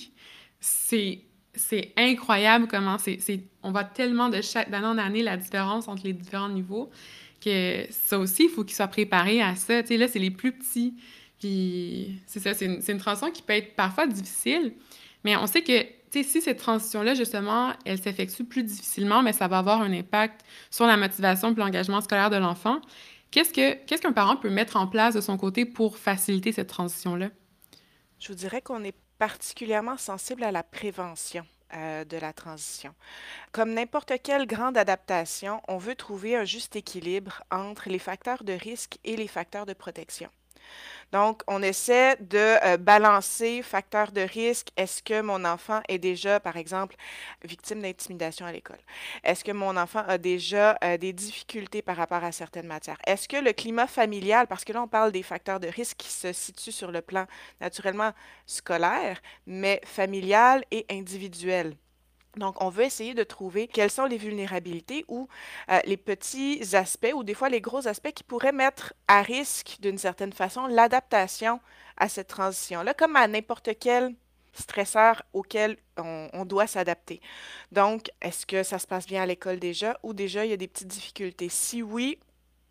c'est 0.60 1.20
c'est 1.58 1.92
incroyable 1.96 2.68
comment 2.68 2.96
c'est, 2.98 3.18
on 3.62 3.72
voit 3.72 3.84
tellement 3.84 4.28
de 4.28 4.40
chaque 4.40 4.70
d'année 4.70 4.86
en 4.86 4.98
année 4.98 5.22
la 5.22 5.36
différence 5.36 5.88
entre 5.88 6.04
les 6.04 6.12
différents 6.12 6.48
niveaux 6.48 6.90
que 7.44 7.86
ça 7.90 8.18
aussi, 8.18 8.44
il 8.44 8.50
faut 8.50 8.64
qu'ils 8.64 8.74
soient 8.74 8.88
préparés 8.88 9.40
à 9.40 9.54
ça. 9.54 9.82
Tu 9.82 9.88
sais, 9.88 9.96
là, 9.96 10.08
c'est 10.08 10.18
les 10.18 10.30
plus 10.30 10.52
petits. 10.52 10.94
Puis 11.38 12.20
c'est 12.26 12.40
ça, 12.40 12.54
c'est 12.54 12.64
une, 12.64 12.80
une, 12.86 12.98
transition 12.98 13.30
qui 13.30 13.42
peut 13.42 13.52
être 13.52 13.76
parfois 13.76 14.08
difficile, 14.08 14.74
mais 15.22 15.36
on 15.36 15.46
sait 15.46 15.62
que 15.62 15.82
tu 16.10 16.22
sais, 16.22 16.22
si 16.24 16.40
cette 16.40 16.58
transition-là, 16.58 17.14
justement, 17.14 17.72
elle 17.84 18.00
s'effectue 18.00 18.44
plus 18.44 18.62
difficilement, 18.64 19.22
mais 19.22 19.32
ça 19.32 19.46
va 19.46 19.58
avoir 19.58 19.82
un 19.82 19.92
impact 19.92 20.40
sur 20.70 20.86
la 20.86 20.96
motivation 20.96 21.52
et 21.52 21.54
l'engagement 21.54 22.00
scolaire 22.00 22.30
de 22.30 22.36
l'enfant. 22.36 22.80
Qu'est-ce, 23.30 23.52
que, 23.52 23.74
qu'est-ce 23.84 24.00
qu'un 24.00 24.12
parent 24.12 24.36
peut 24.36 24.48
mettre 24.48 24.76
en 24.76 24.86
place 24.86 25.14
de 25.14 25.20
son 25.20 25.36
côté 25.36 25.66
pour 25.66 25.98
faciliter 25.98 26.50
cette 26.50 26.68
transition-là? 26.68 27.28
Je 28.18 28.28
vous 28.28 28.34
dirais 28.34 28.62
qu'on 28.62 28.82
est 28.84 28.96
particulièrement 29.18 29.96
sensible 29.96 30.44
à 30.44 30.52
la 30.52 30.62
prévention. 30.62 31.46
Euh, 31.74 32.02
de 32.06 32.16
la 32.16 32.32
transition. 32.32 32.94
Comme 33.52 33.74
n'importe 33.74 34.14
quelle 34.22 34.46
grande 34.46 34.78
adaptation, 34.78 35.60
on 35.68 35.76
veut 35.76 35.96
trouver 35.96 36.34
un 36.34 36.46
juste 36.46 36.76
équilibre 36.76 37.42
entre 37.50 37.90
les 37.90 37.98
facteurs 37.98 38.42
de 38.42 38.54
risque 38.54 38.96
et 39.04 39.16
les 39.16 39.28
facteurs 39.28 39.66
de 39.66 39.74
protection. 39.74 40.30
Donc, 41.12 41.42
on 41.46 41.62
essaie 41.62 42.16
de 42.20 42.56
euh, 42.64 42.76
balancer 42.76 43.62
facteurs 43.62 44.12
de 44.12 44.20
risque. 44.20 44.68
Est-ce 44.76 45.02
que 45.02 45.20
mon 45.22 45.44
enfant 45.44 45.80
est 45.88 45.98
déjà, 45.98 46.40
par 46.40 46.56
exemple, 46.56 46.96
victime 47.44 47.82
d'intimidation 47.82 48.46
à 48.46 48.52
l'école? 48.52 48.78
Est-ce 49.24 49.44
que 49.44 49.52
mon 49.52 49.76
enfant 49.76 50.04
a 50.06 50.18
déjà 50.18 50.76
euh, 50.84 50.98
des 50.98 51.12
difficultés 51.12 51.82
par 51.82 51.96
rapport 51.96 52.24
à 52.24 52.32
certaines 52.32 52.66
matières? 52.66 52.98
Est-ce 53.06 53.28
que 53.28 53.36
le 53.36 53.52
climat 53.52 53.86
familial, 53.86 54.46
parce 54.46 54.64
que 54.64 54.72
là, 54.72 54.82
on 54.82 54.88
parle 54.88 55.12
des 55.12 55.22
facteurs 55.22 55.60
de 55.60 55.68
risque 55.68 55.96
qui 55.96 56.10
se 56.10 56.32
situent 56.32 56.72
sur 56.72 56.90
le 56.90 57.00
plan 57.00 57.26
naturellement 57.60 58.12
scolaire, 58.46 59.20
mais 59.46 59.80
familial 59.84 60.64
et 60.70 60.86
individuel? 60.90 61.76
Donc, 62.38 62.62
on 62.62 62.68
veut 62.68 62.84
essayer 62.84 63.14
de 63.14 63.24
trouver 63.24 63.68
quelles 63.68 63.90
sont 63.90 64.06
les 64.06 64.16
vulnérabilités 64.16 65.04
ou 65.08 65.28
euh, 65.70 65.78
les 65.84 65.96
petits 65.96 66.74
aspects 66.74 67.12
ou 67.14 67.24
des 67.24 67.34
fois 67.34 67.48
les 67.48 67.60
gros 67.60 67.86
aspects 67.86 68.12
qui 68.12 68.24
pourraient 68.24 68.52
mettre 68.52 68.94
à 69.08 69.22
risque 69.22 69.76
d'une 69.80 69.98
certaine 69.98 70.32
façon 70.32 70.66
l'adaptation 70.66 71.60
à 71.96 72.08
cette 72.08 72.28
transition-là, 72.28 72.94
comme 72.94 73.16
à 73.16 73.26
n'importe 73.26 73.70
quel 73.78 74.14
stresseur 74.54 75.22
auquel 75.32 75.76
on, 75.96 76.28
on 76.32 76.44
doit 76.44 76.66
s'adapter. 76.66 77.20
Donc, 77.72 78.10
est-ce 78.22 78.46
que 78.46 78.62
ça 78.62 78.78
se 78.78 78.86
passe 78.86 79.06
bien 79.06 79.22
à 79.22 79.26
l'école 79.26 79.58
déjà 79.58 79.98
ou 80.02 80.14
déjà 80.14 80.44
il 80.44 80.50
y 80.50 80.54
a 80.54 80.56
des 80.56 80.68
petites 80.68 80.88
difficultés? 80.88 81.48
Si 81.48 81.82
oui, 81.82 82.18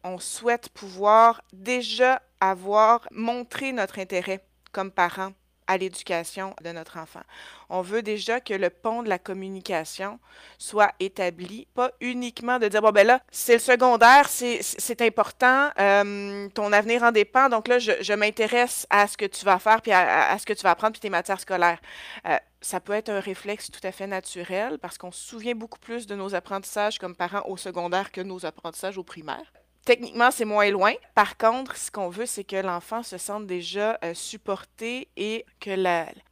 on 0.04 0.20
souhaite 0.20 0.70
pouvoir 0.70 1.42
déjà 1.54 2.22
avoir 2.40 3.08
montré 3.12 3.72
notre 3.72 4.00
intérêt 4.00 4.44
comme 4.72 4.92
parents 4.92 5.34
à 5.68 5.78
l'éducation 5.78 6.56
de 6.64 6.72
notre 6.72 6.98
enfant. 6.98 7.22
On 7.70 7.82
veut 7.82 8.02
déjà 8.02 8.40
que 8.40 8.54
le 8.54 8.70
pont 8.70 9.04
de 9.04 9.10
la 9.10 9.20
communication 9.20 10.20
soit 10.58 10.92
établi, 11.00 11.68
pas 11.74 11.92
uniquement 12.02 12.60
de 12.60 12.68
dire, 12.68 12.82
bon, 12.82 12.92
ben 12.92 13.06
là, 13.06 13.22
c'est 13.32 13.54
le 13.54 13.60
secondaire, 13.60 14.30
c'est 14.30 15.02
important, 15.02 15.70
euh, 15.80 16.48
ton 16.54 16.72
avenir 16.72 17.04
en 17.04 17.12
dépend, 17.12 17.50
donc 17.50 17.68
là, 17.68 17.80
je, 17.80 18.14
m'intéresse 18.14 18.88
à 18.90 19.08
ce 19.08 19.18
que 19.18 19.26
tu 19.26 19.46
vas 19.46 19.60
faire, 19.60 19.82
puis 19.82 19.92
à, 19.92 20.36
ce 20.40 20.46
que 20.46 20.54
tu 20.54 20.64
vas 20.64 20.72
apprendre, 20.72 20.94
puis 20.94 21.02
tes 21.02 21.10
matières 21.10 21.40
scolaires. 21.40 21.80
Euh, 22.28 22.38
ça 22.62 22.80
peut 22.80 22.94
être 22.94 23.10
un 23.10 23.20
réflexe 23.20 23.70
tout 23.70 23.86
à 23.86 23.92
fait 23.92 24.08
naturel 24.08 24.80
parce 24.80 24.98
qu'on 24.98 25.12
se 25.12 25.24
souvient 25.24 25.54
beaucoup 25.54 25.80
plus 25.80 26.08
de 26.08 26.16
nos 26.16 26.34
apprentissages 26.34 26.98
comme 26.98 27.16
parents 27.16 27.44
au 27.46 27.56
secondaire 27.56 28.12
que 28.12 28.22
nos 28.22 28.46
apprentissages 28.46 28.98
au 28.98 29.04
primaire. 29.04 29.54
Techniquement, 29.88 30.32
c'est 30.32 30.46
moins 30.46 30.70
loin. 30.70 30.94
Par 31.16 31.38
contre, 31.38 31.78
ce 31.78 31.90
qu'on 31.90 32.10
veut, 32.10 32.26
c'est 32.26 32.44
que 32.44 32.58
l'enfant 32.58 33.04
se 33.04 33.18
sente 33.18 33.48
déjà 33.48 33.98
euh, 34.04 34.14
supporté 34.14 35.08
et 35.16 35.46
que 35.62 35.72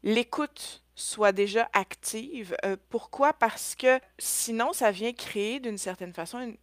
l'écoute 0.04 0.84
soit 0.94 1.32
déjà 1.32 1.70
active. 1.72 2.56
Euh, 2.66 2.76
pourquoi? 2.90 3.32
Parce 3.32 3.76
que 3.76 4.00
sinon, 4.20 4.74
ça 4.74 4.92
vient 4.92 5.14
créer 5.14 5.62
d'une 5.62 5.78
certaine 5.78 6.14
façon 6.14 6.54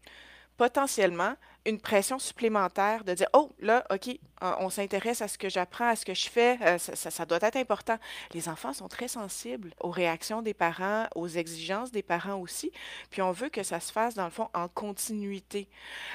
potentiellement 0.58 1.34
une 1.64 1.80
pression 1.80 2.18
supplémentaire 2.18 3.04
de 3.04 3.14
dire 3.14 3.28
oh 3.34 3.52
là 3.60 3.84
ok 3.90 4.08
euh, 4.08 4.52
on 4.58 4.70
s'intéresse 4.70 5.22
à 5.22 5.28
ce 5.28 5.38
que 5.38 5.48
j'apprends 5.48 5.88
à 5.88 5.96
ce 5.96 6.04
que 6.04 6.14
je 6.14 6.28
fais 6.28 6.58
euh, 6.62 6.78
ça, 6.78 7.24
doit 7.26 7.38
être 7.42 7.56
important. 7.56 7.96
Les 8.34 8.48
enfants 8.48 8.72
sont 8.72 8.88
très 8.88 9.06
sensibles 9.06 9.72
aux 9.80 9.90
réactions 9.90 10.42
des 10.42 10.54
parents 10.54 11.06
aux 11.14 11.28
exigences 11.28 11.92
des 11.92 12.02
parents 12.02 12.40
aussi 12.40 12.72
puis 13.10 13.22
on 13.22 13.30
veut 13.30 13.48
que 13.48 13.62
ça 13.62 13.78
se 13.78 13.92
fasse 13.92 14.14
dans 14.14 14.24
le 14.24 14.30
fond 14.30 14.48
en 14.54 14.68
continuité. 14.68 15.68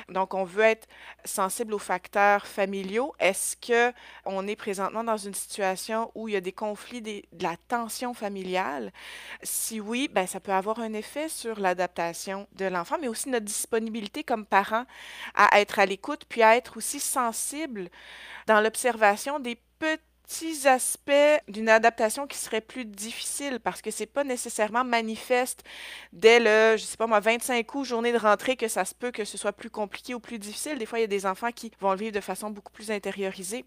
Donc 0.10 0.34
on 0.34 0.44
veut 0.44 0.64
être 0.64 0.88
sensible 1.24 1.74
aux 1.74 1.80
facteurs 1.80 2.46
familiaux. 2.46 3.14
Est-ce 3.20 3.56
que 3.56 3.94
on 4.26 4.48
est 4.48 4.56
présentement 4.56 5.04
dans 5.04 5.18
une 5.18 5.34
situation 5.34 6.12
où 6.16 6.28
il 6.28 6.34
y 6.34 6.38
a 6.38 6.42
des 6.42 6.52
conflits 6.52 7.02
de 7.02 7.22
la 7.42 7.56
tension 7.68 8.14
familiale? 8.14 8.92
Si 9.44 9.80
oui 9.80 10.10
ben 10.12 10.28
ça 10.28 10.42
peut 10.42 10.52
avoir 10.52 10.80
un 10.80 10.94
effet 10.94 11.30
sur 11.30 11.60
l'adaptation 11.60 12.48
de 12.54 12.66
l'enfant 12.66 12.98
mais 13.00 13.08
aussi 13.08 13.30
notre 13.30 13.46
disponibilité 13.46 14.24
comme 14.24 14.46
parents 14.46 14.86
à 15.38 15.62
être 15.62 15.80
à 15.80 15.86
l'écoute, 15.86 16.26
puis 16.28 16.44
à 16.44 16.58
être 16.58 16.78
aussi 16.78 17.00
sensible 17.00 17.90
dans 18.48 18.62
l'observation 18.62 19.40
des 19.40 19.60
petits 19.80 20.68
aspects 20.68 21.12
d'une 21.48 21.70
adaptation 21.70 22.28
qui 22.28 22.38
serait 22.38 22.62
plus 22.62 22.86
difficile 22.86 23.60
parce 23.62 23.82
que 23.82 23.92
c'est 23.92 24.06
pas 24.06 24.24
nécessairement 24.24 24.84
manifeste 24.84 25.64
dès 26.14 26.40
le, 26.40 26.78
je 26.78 26.84
sais 26.84 26.98
pas 26.98 27.08
moi, 27.08 27.20
25 27.20 27.74
ou 27.76 27.84
journée 27.86 28.12
de 28.14 28.18
rentrée 28.18 28.58
que 28.58 28.68
ça 28.68 28.86
se 28.86 28.96
peut 28.96 29.12
que 29.12 29.26
ce 29.26 29.38
soit 29.38 29.54
plus 29.54 29.70
compliqué 29.70 30.14
ou 30.16 30.20
plus 30.20 30.40
difficile. 30.40 30.78
Des 30.80 30.86
fois, 30.86 31.00
il 31.00 31.04
y 31.04 31.06
a 31.06 31.08
des 31.08 31.26
enfants 31.26 31.52
qui 31.52 31.72
vont 31.80 31.92
le 31.92 31.98
vivre 31.98 32.14
de 32.14 32.22
façon 32.22 32.50
beaucoup 32.50 32.72
plus 32.74 32.92
intériorisée. 32.92 33.66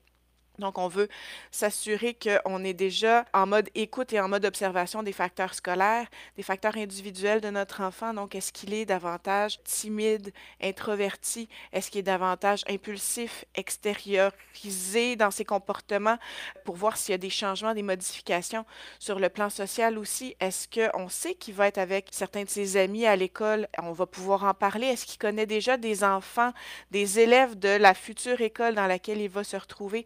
Donc, 0.61 0.79
on 0.79 0.89
veut 0.89 1.09
s'assurer 1.51 2.15
qu'on 2.15 2.63
est 2.65 2.75
déjà 2.75 3.25
en 3.33 3.47
mode 3.47 3.69
écoute 3.75 4.13
et 4.13 4.21
en 4.21 4.29
mode 4.29 4.45
observation 4.45 5.03
des 5.03 5.13
facteurs 5.13 5.55
scolaires, 5.55 6.07
des 6.37 6.43
facteurs 6.43 6.77
individuels 6.77 7.41
de 7.41 7.51
notre 7.51 7.81
enfant. 7.83 8.15
Donc, 8.15 8.35
est-ce 8.35 8.53
qu'il 8.53 8.75
est 8.75 8.87
davantage 8.87 9.63
timide, 9.65 10.33
introverti? 10.63 11.49
Est-ce 11.73 11.91
qu'il 11.91 12.01
est 12.01 12.03
davantage 12.05 12.63
impulsif, 12.69 13.45
extériorisé 13.55 15.17
dans 15.17 15.31
ses 15.31 15.45
comportements? 15.45 16.19
Pour 16.65 16.77
voir 16.77 16.97
s'il 16.97 17.13
y 17.13 17.15
a 17.15 17.19
des 17.19 17.31
changements, 17.31 17.75
des 17.75 17.83
modifications 17.83 18.65
sur 18.99 19.19
le 19.19 19.29
plan 19.29 19.51
social 19.51 19.99
aussi? 19.99 20.37
Est-ce 20.41 20.69
qu'on 20.69 21.09
sait 21.09 21.35
qu'il 21.35 21.55
va 21.55 21.67
être 21.67 21.79
avec 21.79 22.09
certains 22.11 22.45
de 22.45 22.49
ses 22.49 22.77
amis 22.77 23.07
à 23.07 23.17
l'école? 23.17 23.69
On 23.83 23.93
va 23.93 24.07
pouvoir 24.07 24.45
en 24.45 24.55
parler. 24.55 24.87
Est-ce 24.87 25.07
qu'il 25.07 25.19
connaît 25.19 25.47
déjà 25.47 25.77
des 25.77 26.05
enfants, 26.05 26.53
des 26.91 27.19
élèves 27.19 27.59
de 27.59 27.69
la 27.69 27.95
future 27.95 28.41
école 28.41 28.75
dans 28.75 28.87
laquelle 28.87 29.21
il 29.21 29.29
va 29.29 29.45
se 29.45 29.57
retrouver? 29.57 30.05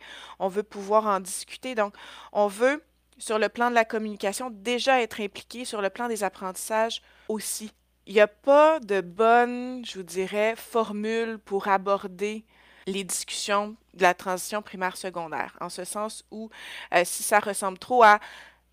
Veut 0.49 0.63
pouvoir 0.63 1.07
en 1.07 1.21
discuter. 1.21 1.75
Donc, 1.75 1.95
on 2.33 2.47
veut, 2.47 2.83
sur 3.19 3.39
le 3.39 3.49
plan 3.49 3.71
de 3.71 3.75
la 3.75 3.85
communication, 3.85 4.51
déjà 4.51 5.01
être 5.01 5.21
impliqué, 5.21 5.65
sur 5.65 5.83
le 5.83 5.91
plan 5.91 6.09
des 6.09 6.25
apprentissages 6.25 7.03
aussi. 7.29 7.73
Il 8.07 8.15
n'y 8.15 8.21
a 8.21 8.27
pas 8.29 8.81
de 8.81 9.01
bonne, 9.01 9.85
je 9.85 9.99
vous 9.99 10.05
dirais, 10.05 10.55
formule 10.57 11.39
pour 11.39 11.69
aborder 11.69 12.45
les 12.87 13.05
discussions 13.05 13.77
de 13.95 14.03
la 14.03 14.13
transition 14.13 14.61
primaire-secondaire, 14.61 15.57
en 15.61 15.71
ce 15.71 15.85
sens 15.85 16.25
où 16.31 16.51
euh, 16.93 17.03
si 17.05 17.23
ça 17.23 17.41
ressemble 17.41 17.79
trop 17.79 18.03
à 18.03 18.21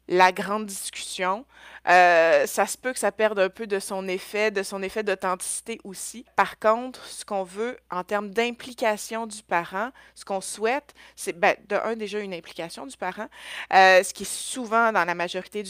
la 0.07 0.31
grande 0.31 0.65
discussion. 0.65 1.45
Euh, 1.87 2.45
ça 2.45 2.67
se 2.67 2.77
peut 2.77 2.93
que 2.93 2.99
ça 2.99 3.11
perde 3.11 3.39
un 3.39 3.49
peu 3.49 3.65
de 3.65 3.79
son 3.79 4.07
effet, 4.07 4.51
de 4.51 4.63
son 4.63 4.83
effet 4.83 5.03
d'authenticité 5.03 5.79
aussi. 5.83 6.25
Par 6.35 6.59
contre, 6.59 7.05
ce 7.05 7.25
qu'on 7.25 7.43
veut 7.43 7.77
en 7.89 8.03
termes 8.03 8.29
d'implication 8.29 9.25
du 9.25 9.41
parent, 9.41 9.89
ce 10.13 10.25
qu'on 10.25 10.41
souhaite, 10.41 10.93
c'est 11.15 11.33
ben, 11.33 11.55
de 11.67 11.75
un 11.75 11.95
déjà 11.95 12.19
une 12.19 12.33
implication 12.33 12.85
du 12.85 12.97
parent, 12.97 13.27
euh, 13.73 14.03
ce 14.03 14.13
qui 14.13 14.23
est 14.23 14.31
souvent 14.31 14.91
dans 14.91 15.05
la 15.05 15.15
majorité 15.15 15.63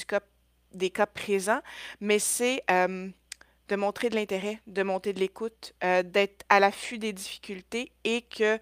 des 0.73 0.89
cas 0.89 1.05
présents, 1.05 1.61
mais 1.99 2.19
c'est 2.19 2.63
euh, 2.69 3.09
de 3.69 3.75
montrer 3.75 4.09
de 4.09 4.15
l'intérêt, 4.15 4.59
de 4.67 4.83
monter 4.83 5.13
de 5.13 5.19
l'écoute, 5.19 5.73
d'être 5.81 6.43
à 6.49 6.59
l'affût 6.59 6.97
des 6.97 7.13
difficultés 7.13 7.93
et 8.03 8.21
que 8.21 8.59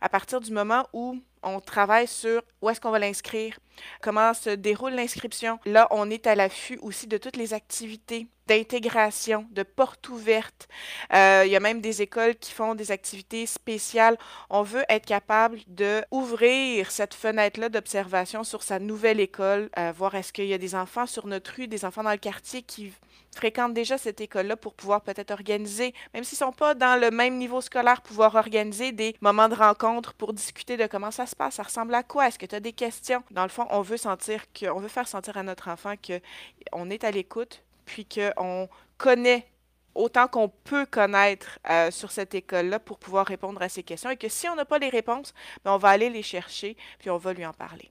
à 0.00 0.08
partir 0.08 0.40
du 0.40 0.52
moment 0.52 0.86
où 0.92 1.20
on 1.42 1.60
travaille 1.60 2.06
sur 2.06 2.42
où 2.60 2.70
est-ce 2.70 2.80
qu'on 2.80 2.90
va 2.90 3.00
l'inscrire, 3.00 3.58
comment 4.00 4.34
se 4.34 4.50
déroule 4.50 4.92
l'inscription? 4.92 5.58
Là, 5.64 5.88
on 5.90 6.10
est 6.10 6.26
à 6.26 6.34
l'affût 6.34 6.78
aussi 6.82 7.06
de 7.06 7.18
toutes 7.18 7.36
les 7.36 7.54
activités 7.54 8.26
d'intégration, 8.46 9.46
de 9.52 9.62
portes 9.62 10.08
ouvertes. 10.08 10.68
Euh, 11.14 11.42
il 11.46 11.52
y 11.52 11.56
a 11.56 11.60
même 11.60 11.80
des 11.80 12.02
écoles 12.02 12.34
qui 12.34 12.52
font 12.52 12.74
des 12.74 12.90
activités 12.90 13.46
spéciales. 13.46 14.18
On 14.50 14.62
veut 14.62 14.84
être 14.88 15.06
capable 15.06 15.58
de 15.68 16.04
ouvrir 16.10 16.90
cette 16.90 17.14
fenêtre-là 17.14 17.68
d'observation 17.68 18.44
sur 18.44 18.62
sa 18.62 18.78
nouvelle 18.78 19.20
école, 19.20 19.70
euh, 19.78 19.92
voir 19.96 20.14
est-ce 20.14 20.32
qu'il 20.32 20.46
y 20.46 20.54
a 20.54 20.58
des 20.58 20.74
enfants 20.74 21.06
sur 21.06 21.26
notre 21.26 21.54
rue, 21.54 21.68
des 21.68 21.84
enfants 21.84 22.02
dans 22.02 22.10
le 22.10 22.16
quartier 22.16 22.62
qui 22.62 22.92
fréquentent 23.34 23.74
déjà 23.74 23.98
cette 23.98 24.20
école-là 24.20 24.56
pour 24.56 24.74
pouvoir 24.74 25.00
peut-être 25.00 25.30
organiser, 25.30 25.94
même 26.14 26.24
s'ils 26.24 26.36
ne 26.36 26.50
sont 26.50 26.52
pas 26.52 26.74
dans 26.74 27.00
le 27.00 27.10
même 27.10 27.38
niveau 27.38 27.60
scolaire, 27.60 28.02
pouvoir 28.02 28.34
organiser 28.34 28.92
des 28.92 29.16
moments 29.20 29.48
de 29.48 29.54
rencontre 29.54 30.12
pour 30.14 30.32
discuter 30.32 30.76
de 30.76 30.86
comment 30.86 31.10
ça 31.10 31.26
se 31.26 31.34
passe, 31.34 31.54
ça 31.54 31.62
ressemble 31.62 31.94
à 31.94 32.02
quoi, 32.02 32.28
est-ce 32.28 32.38
que 32.38 32.46
tu 32.46 32.54
as 32.54 32.60
des 32.60 32.72
questions? 32.72 33.22
Dans 33.30 33.44
le 33.44 33.48
fond, 33.48 33.61
on 33.70 33.80
veut 33.82 33.96
faire 33.96 35.08
sentir 35.08 35.36
à 35.36 35.42
notre 35.42 35.68
enfant 35.68 35.94
qu'on 35.96 36.90
est 36.90 37.04
à 37.04 37.10
l'écoute, 37.10 37.62
puis 37.84 38.06
qu'on 38.06 38.68
connaît 38.98 39.46
autant 39.94 40.28
qu'on 40.28 40.48
peut 40.48 40.86
connaître 40.86 41.58
euh, 41.68 41.90
sur 41.90 42.10
cette 42.10 42.34
école-là 42.34 42.78
pour 42.78 42.98
pouvoir 42.98 43.26
répondre 43.26 43.60
à 43.62 43.68
ces 43.68 43.82
questions 43.82 44.10
et 44.10 44.16
que 44.16 44.28
si 44.28 44.48
on 44.48 44.54
n'a 44.54 44.64
pas 44.64 44.78
les 44.78 44.88
réponses, 44.88 45.34
ben, 45.64 45.72
on 45.72 45.78
va 45.78 45.90
aller 45.90 46.10
les 46.10 46.22
chercher, 46.22 46.76
puis 46.98 47.10
on 47.10 47.18
va 47.18 47.32
lui 47.32 47.44
en 47.44 47.52
parler. 47.52 47.90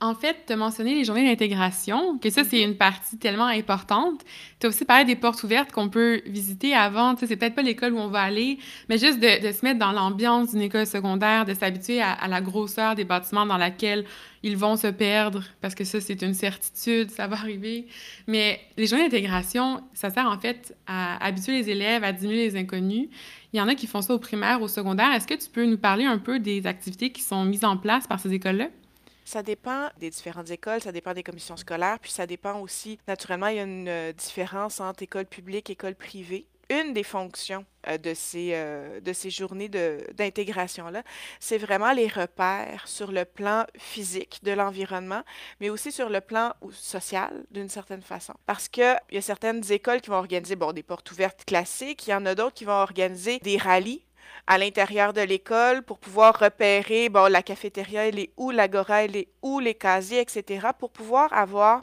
En 0.00 0.14
fait, 0.14 0.36
tu 0.46 0.52
as 0.52 0.56
mentionné 0.56 0.94
les 0.94 1.04
journées 1.04 1.26
d'intégration, 1.26 2.18
que 2.18 2.30
ça, 2.30 2.44
c'est 2.44 2.58
mhm. 2.58 2.70
une 2.70 2.76
partie 2.76 3.18
tellement 3.18 3.46
importante. 3.46 4.22
Tu 4.60 4.66
as 4.66 4.68
aussi 4.68 4.84
parlé 4.84 5.04
des 5.04 5.16
portes 5.16 5.42
ouvertes 5.42 5.72
qu'on 5.72 5.88
peut 5.88 6.22
visiter 6.26 6.72
avant. 6.74 7.14
Tu 7.14 7.20
sais, 7.20 7.26
c'est 7.26 7.36
peut-être 7.36 7.56
pas 7.56 7.62
l'école 7.62 7.94
où 7.94 7.98
on 7.98 8.06
va 8.06 8.20
aller, 8.20 8.58
mais 8.88 8.98
juste 8.98 9.18
de, 9.18 9.26
se 9.26 9.64
mettre 9.64 9.80
dans 9.80 9.90
l'ambiance 9.90 10.52
d'une 10.52 10.60
école 10.60 10.86
secondaire, 10.86 11.46
de 11.46 11.54
s'habituer 11.54 12.00
à, 12.00 12.28
la 12.28 12.40
grosseur 12.40 12.94
des 12.94 13.04
bâtiments 13.04 13.46
dans 13.46 13.56
laquelle 13.56 14.04
ils 14.44 14.56
vont 14.56 14.76
se 14.76 14.86
perdre, 14.86 15.42
parce 15.60 15.74
que 15.74 15.82
ça, 15.82 16.00
c'est 16.00 16.22
une 16.22 16.34
certitude, 16.34 17.10
ça 17.10 17.26
va 17.26 17.34
arriver. 17.34 17.86
Mais 18.28 18.60
les 18.76 18.86
journées 18.86 19.08
d'intégration, 19.08 19.82
ça 19.94 20.10
sert 20.10 20.26
en 20.26 20.38
fait 20.38 20.76
à 20.86 21.24
habituer 21.24 21.52
les 21.52 21.70
élèves 21.70 22.04
à 22.04 22.12
diminuer 22.12 22.48
les 22.48 22.56
inconnus. 22.56 23.08
Il 23.52 23.58
y 23.58 23.60
en 23.60 23.66
a 23.66 23.74
qui 23.74 23.88
font 23.88 24.02
ça 24.02 24.14
au 24.14 24.18
primaire, 24.18 24.62
au 24.62 24.68
secondaire. 24.68 25.10
Est-ce 25.12 25.26
que 25.26 25.34
tu 25.34 25.48
peux 25.50 25.64
nous 25.64 25.78
parler 25.78 26.04
un 26.04 26.18
peu 26.18 26.38
des 26.38 26.66
activités 26.68 27.10
qui 27.10 27.22
sont 27.22 27.44
mises 27.44 27.64
en 27.64 27.76
place 27.76 28.06
par 28.06 28.20
ces 28.20 28.32
écoles-là? 28.32 28.68
Ça 29.26 29.42
dépend 29.42 29.88
des 29.98 30.08
différentes 30.08 30.50
écoles, 30.52 30.80
ça 30.80 30.92
dépend 30.92 31.12
des 31.12 31.24
commissions 31.24 31.56
scolaires, 31.56 31.98
puis 31.98 32.12
ça 32.12 32.28
dépend 32.28 32.60
aussi, 32.60 32.96
naturellement, 33.08 33.48
il 33.48 33.56
y 33.56 33.58
a 33.58 33.64
une 33.64 33.88
euh, 33.88 34.12
différence 34.12 34.78
entre 34.78 35.02
école 35.02 35.26
publique 35.26 35.68
et 35.68 35.72
école 35.72 35.96
privée. 35.96 36.46
Une 36.70 36.92
des 36.92 37.02
fonctions 37.02 37.64
euh, 37.88 37.98
de, 37.98 38.14
ces, 38.14 38.50
euh, 38.52 39.00
de 39.00 39.12
ces 39.12 39.30
journées 39.30 39.68
d'intégration-là, 39.68 41.02
c'est 41.40 41.58
vraiment 41.58 41.90
les 41.90 42.06
repères 42.06 42.86
sur 42.86 43.10
le 43.10 43.24
plan 43.24 43.66
physique 43.76 44.38
de 44.44 44.52
l'environnement, 44.52 45.22
mais 45.60 45.70
aussi 45.70 45.90
sur 45.90 46.08
le 46.08 46.20
plan 46.20 46.52
social, 46.70 47.44
d'une 47.50 47.68
certaine 47.68 48.02
façon. 48.02 48.34
Parce 48.46 48.68
qu'il 48.68 48.96
y 49.10 49.18
a 49.18 49.22
certaines 49.22 49.72
écoles 49.72 50.02
qui 50.02 50.10
vont 50.10 50.18
organiser 50.18 50.54
bon, 50.54 50.72
des 50.72 50.84
portes 50.84 51.10
ouvertes 51.10 51.44
classiques, 51.44 52.06
il 52.06 52.10
y 52.10 52.14
en 52.14 52.26
a 52.26 52.36
d'autres 52.36 52.54
qui 52.54 52.64
vont 52.64 52.74
organiser 52.74 53.40
des 53.40 53.56
rallyes 53.56 54.05
à 54.46 54.58
l'intérieur 54.58 55.12
de 55.12 55.20
l'école 55.20 55.82
pour 55.82 55.98
pouvoir 55.98 56.38
repérer, 56.38 57.08
bon, 57.08 57.30
la 57.30 57.42
cafétéria, 57.42 58.06
elle 58.06 58.18
est 58.18 58.30
où, 58.36 58.50
l'agora, 58.50 59.04
elle 59.04 59.16
est 59.16 59.28
où, 59.42 59.58
les 59.58 59.74
casiers, 59.74 60.20
etc., 60.20 60.68
pour 60.78 60.90
pouvoir 60.90 61.32
avoir 61.32 61.82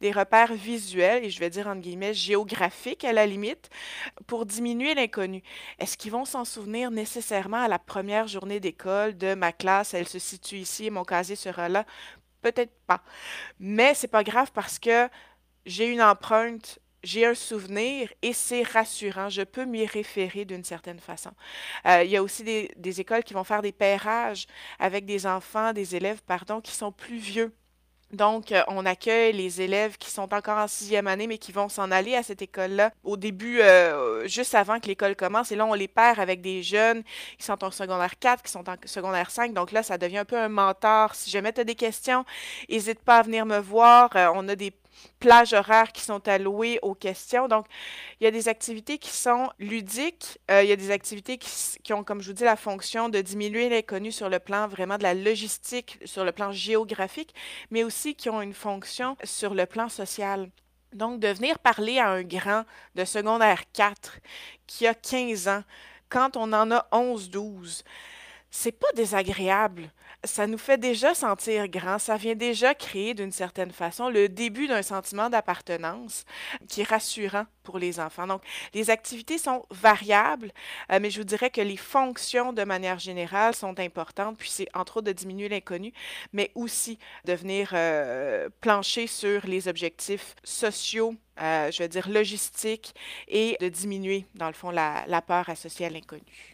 des 0.00 0.12
repères 0.12 0.54
visuels, 0.54 1.24
et 1.24 1.30
je 1.30 1.40
vais 1.40 1.50
dire 1.50 1.66
entre 1.66 1.80
guillemets 1.80 2.14
géographiques 2.14 3.04
à 3.04 3.12
la 3.12 3.26
limite, 3.26 3.68
pour 4.26 4.46
diminuer 4.46 4.94
l'inconnu. 4.94 5.42
Est-ce 5.80 5.96
qu'ils 5.96 6.12
vont 6.12 6.24
s'en 6.24 6.44
souvenir 6.44 6.90
nécessairement 6.92 7.62
à 7.62 7.68
la 7.68 7.78
première 7.80 8.28
journée 8.28 8.60
d'école 8.60 9.16
de 9.16 9.34
ma 9.34 9.52
classe, 9.52 9.94
elle 9.94 10.08
se 10.08 10.20
situe 10.20 10.58
ici, 10.58 10.90
mon 10.90 11.04
casier 11.04 11.36
sera 11.36 11.68
là? 11.68 11.84
Peut-être 12.42 12.74
pas. 12.86 13.02
Mais 13.58 13.94
c'est 13.94 14.06
pas 14.08 14.22
grave 14.22 14.52
parce 14.52 14.78
que 14.78 15.08
j'ai 15.66 15.86
une 15.86 16.02
empreinte 16.02 16.78
j'ai 17.04 17.26
un 17.26 17.34
souvenir 17.34 18.12
et 18.22 18.32
c'est 18.32 18.62
rassurant. 18.62 19.28
Je 19.28 19.42
peux 19.42 19.64
m'y 19.64 19.86
référer 19.86 20.44
d'une 20.44 20.64
certaine 20.64 20.98
façon. 20.98 21.30
Euh, 21.86 22.02
il 22.02 22.10
y 22.10 22.16
a 22.16 22.22
aussi 22.22 22.42
des, 22.42 23.00
écoles 23.00 23.22
qui 23.22 23.34
vont 23.34 23.44
faire 23.44 23.62
des 23.62 23.72
pairages 23.72 24.46
avec 24.78 25.04
des 25.04 25.26
enfants, 25.26 25.72
des 25.72 25.96
élèves, 25.96 26.22
pardon, 26.26 26.60
qui 26.60 26.72
sont 26.72 26.92
plus 26.92 27.18
vieux. 27.18 27.52
Donc, 28.12 28.52
euh, 28.52 28.62
on 28.68 28.86
accueille 28.86 29.32
les 29.32 29.60
élèves 29.60 29.96
qui 29.98 30.08
sont 30.08 30.32
encore 30.32 30.58
en 30.58 30.68
sixième 30.68 31.08
année, 31.08 31.26
mais 31.26 31.38
qui 31.38 31.50
vont 31.50 31.68
s'en 31.68 31.90
aller 31.90 32.14
à 32.14 32.22
cette 32.22 32.42
école-là 32.42 32.92
au 33.02 33.16
début, 33.16 33.60
euh, 33.60 34.28
juste 34.28 34.54
avant 34.54 34.78
que 34.78 34.86
l'école 34.86 35.16
commence. 35.16 35.50
Et 35.50 35.56
là, 35.56 35.66
on 35.66 35.74
les 35.74 35.88
perd 35.88 36.20
avec 36.20 36.40
des 36.40 36.62
jeunes 36.62 37.02
qui 37.38 37.44
sont 37.44 37.64
en 37.64 37.72
secondaire 37.72 38.16
4, 38.18 38.42
qui 38.42 38.52
sont 38.52 38.68
en 38.70 38.76
secondaire 38.84 39.30
5. 39.30 39.52
Donc 39.52 39.72
là, 39.72 39.82
ça 39.82 39.98
devient 39.98 40.18
un 40.18 40.24
peu 40.24 40.38
un 40.38 40.48
mentor. 40.48 41.14
Si 41.16 41.28
jamais 41.28 41.52
tu 41.52 41.60
as 41.62 41.64
des 41.64 41.74
questions, 41.74 42.24
n'hésite 42.70 43.00
pas 43.00 43.18
à 43.18 43.22
venir 43.22 43.46
me 43.46 43.58
voir. 43.58 44.10
on 44.34 44.48
a 44.48 44.54
des 44.54 44.72
plages 45.18 45.52
horaires 45.52 45.92
qui 45.92 46.02
sont 46.02 46.26
allouées 46.28 46.78
aux 46.82 46.94
questions. 46.94 47.48
Donc, 47.48 47.66
il 48.20 48.24
y 48.24 48.26
a 48.26 48.30
des 48.30 48.48
activités 48.48 48.98
qui 48.98 49.10
sont 49.10 49.50
ludiques, 49.58 50.38
euh, 50.50 50.62
il 50.62 50.68
y 50.68 50.72
a 50.72 50.76
des 50.76 50.90
activités 50.90 51.38
qui, 51.38 51.50
qui, 51.82 51.92
ont, 51.92 52.04
comme 52.04 52.20
je 52.20 52.28
vous 52.28 52.34
dis, 52.34 52.44
la 52.44 52.56
fonction 52.56 53.08
de 53.08 53.20
diminuer 53.20 53.68
l'inconnu 53.68 54.12
sur 54.12 54.28
le 54.28 54.38
plan 54.38 54.68
vraiment 54.68 54.98
de 54.98 55.02
la 55.02 55.14
logistique, 55.14 55.98
sur 56.04 56.24
le 56.24 56.32
plan 56.32 56.52
géographique, 56.52 57.34
mais 57.70 57.84
aussi 57.84 58.14
qui 58.14 58.28
ont 58.30 58.42
une 58.42 58.54
fonction 58.54 59.16
sur 59.24 59.54
le 59.54 59.66
plan 59.66 59.88
social. 59.88 60.50
Donc, 60.92 61.18
de 61.18 61.28
venir 61.28 61.58
parler 61.58 61.98
à 61.98 62.08
un 62.08 62.22
grand 62.22 62.64
de 62.94 63.04
secondaire 63.04 63.62
4 63.72 64.20
qui 64.66 64.86
a 64.86 64.94
15 64.94 65.48
ans, 65.48 65.64
quand 66.08 66.36
on 66.36 66.52
en 66.52 66.70
a 66.70 66.86
11-12, 66.92 67.82
c'est 68.56 68.70
pas 68.70 68.92
désagréable. 68.94 69.90
Ça 70.22 70.46
nous 70.46 70.58
fait 70.58 70.78
déjà 70.78 71.12
sentir 71.12 71.66
grand. 71.66 71.98
Ça 71.98 72.16
vient 72.16 72.36
déjà 72.36 72.72
créer 72.72 73.12
d'une 73.12 73.32
certaine 73.32 73.72
façon 73.72 74.08
le 74.08 74.28
début 74.28 74.68
d'un 74.68 74.82
sentiment 74.82 75.28
d'appartenance 75.28 76.24
qui 76.68 76.82
est 76.82 76.88
rassurant 76.88 77.46
pour 77.64 77.80
les 77.80 77.98
enfants. 77.98 78.28
Donc, 78.28 78.42
les 78.72 78.90
activités 78.90 79.38
sont 79.38 79.66
variables, 79.70 80.52
euh, 80.92 81.00
mais 81.02 81.10
je 81.10 81.18
vous 81.18 81.24
dirais 81.24 81.50
que 81.50 81.60
les 81.60 81.76
fonctions 81.76 82.52
de 82.52 82.62
manière 82.62 83.00
générale 83.00 83.56
sont 83.56 83.80
importantes. 83.80 84.38
Puis 84.38 84.50
c'est 84.50 84.68
entre 84.72 84.98
autres 84.98 85.08
de 85.08 85.12
diminuer 85.12 85.48
l'inconnu, 85.48 85.92
mais 86.32 86.52
aussi 86.54 87.00
de 87.24 87.32
venir 87.32 87.70
euh, 87.72 88.48
plancher 88.60 89.08
sur 89.08 89.44
les 89.46 89.66
objectifs 89.66 90.36
sociaux 90.44 91.16
euh, 91.40 91.72
je 91.72 91.82
veux 91.82 91.88
dire 91.88 92.08
logistiques, 92.08 92.94
et 93.26 93.56
de 93.60 93.68
diminuer, 93.68 94.24
dans 94.36 94.46
le 94.46 94.52
fond, 94.52 94.70
la, 94.70 95.04
la 95.08 95.20
peur 95.20 95.48
associée 95.48 95.86
à 95.86 95.90
l'inconnu. 95.90 96.53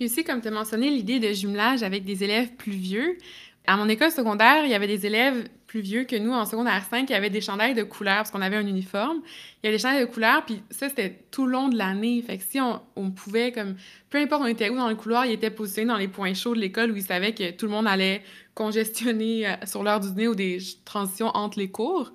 A 0.00 0.04
aussi, 0.04 0.24
comme 0.24 0.40
tu 0.40 0.48
as 0.48 0.50
mentionné, 0.50 0.90
l'idée 0.90 1.18
de 1.18 1.32
jumelage 1.32 1.82
avec 1.82 2.04
des 2.04 2.24
élèves 2.24 2.52
plus 2.54 2.72
vieux. 2.72 3.18
À 3.66 3.76
mon 3.76 3.88
école 3.88 4.10
secondaire, 4.10 4.64
il 4.64 4.70
y 4.70 4.74
avait 4.74 4.86
des 4.86 5.04
élèves 5.04 5.46
plus 5.66 5.80
vieux 5.80 6.04
que 6.04 6.16
nous 6.16 6.32
en 6.32 6.46
secondaire 6.46 6.82
5 6.88 7.06
qui 7.06 7.14
avaient 7.14 7.28
des 7.28 7.42
chandails 7.42 7.74
de 7.74 7.82
couleur 7.82 8.16
parce 8.16 8.30
qu'on 8.30 8.40
avait 8.40 8.56
un 8.56 8.66
uniforme. 8.66 9.20
Il 9.62 9.66
y 9.66 9.68
avait 9.68 9.76
des 9.76 9.82
chandails 9.82 10.06
de 10.06 10.10
couleur, 10.10 10.44
puis 10.46 10.62
ça, 10.70 10.88
c'était 10.88 11.20
tout 11.30 11.44
le 11.44 11.52
long 11.52 11.68
de 11.68 11.76
l'année. 11.76 12.22
Fait 12.22 12.38
que 12.38 12.44
si 12.44 12.58
on, 12.60 13.10
pouvait, 13.10 13.52
comme, 13.52 13.76
peu 14.08 14.18
importe 14.18 14.42
on 14.42 14.46
était 14.46 14.70
où 14.70 14.76
dans 14.76 14.88
le 14.88 14.94
couloir, 14.94 15.26
ils 15.26 15.32
étaient 15.32 15.50
positionnés 15.50 15.88
dans 15.88 15.98
les 15.98 16.08
points 16.08 16.32
chauds 16.32 16.54
de 16.54 16.60
l'école 16.60 16.90
où 16.90 16.96
ils 16.96 17.02
savaient 17.02 17.34
que 17.34 17.50
tout 17.50 17.66
le 17.66 17.72
monde 17.72 17.86
allait 17.86 18.22
congestionner 18.54 19.46
euh, 19.46 19.52
sur 19.66 19.82
l'heure 19.82 20.00
du 20.00 20.08
dîner 20.08 20.28
ou 20.28 20.34
des 20.34 20.58
transitions 20.86 21.28
entre 21.28 21.58
les 21.58 21.70
cours. 21.70 22.12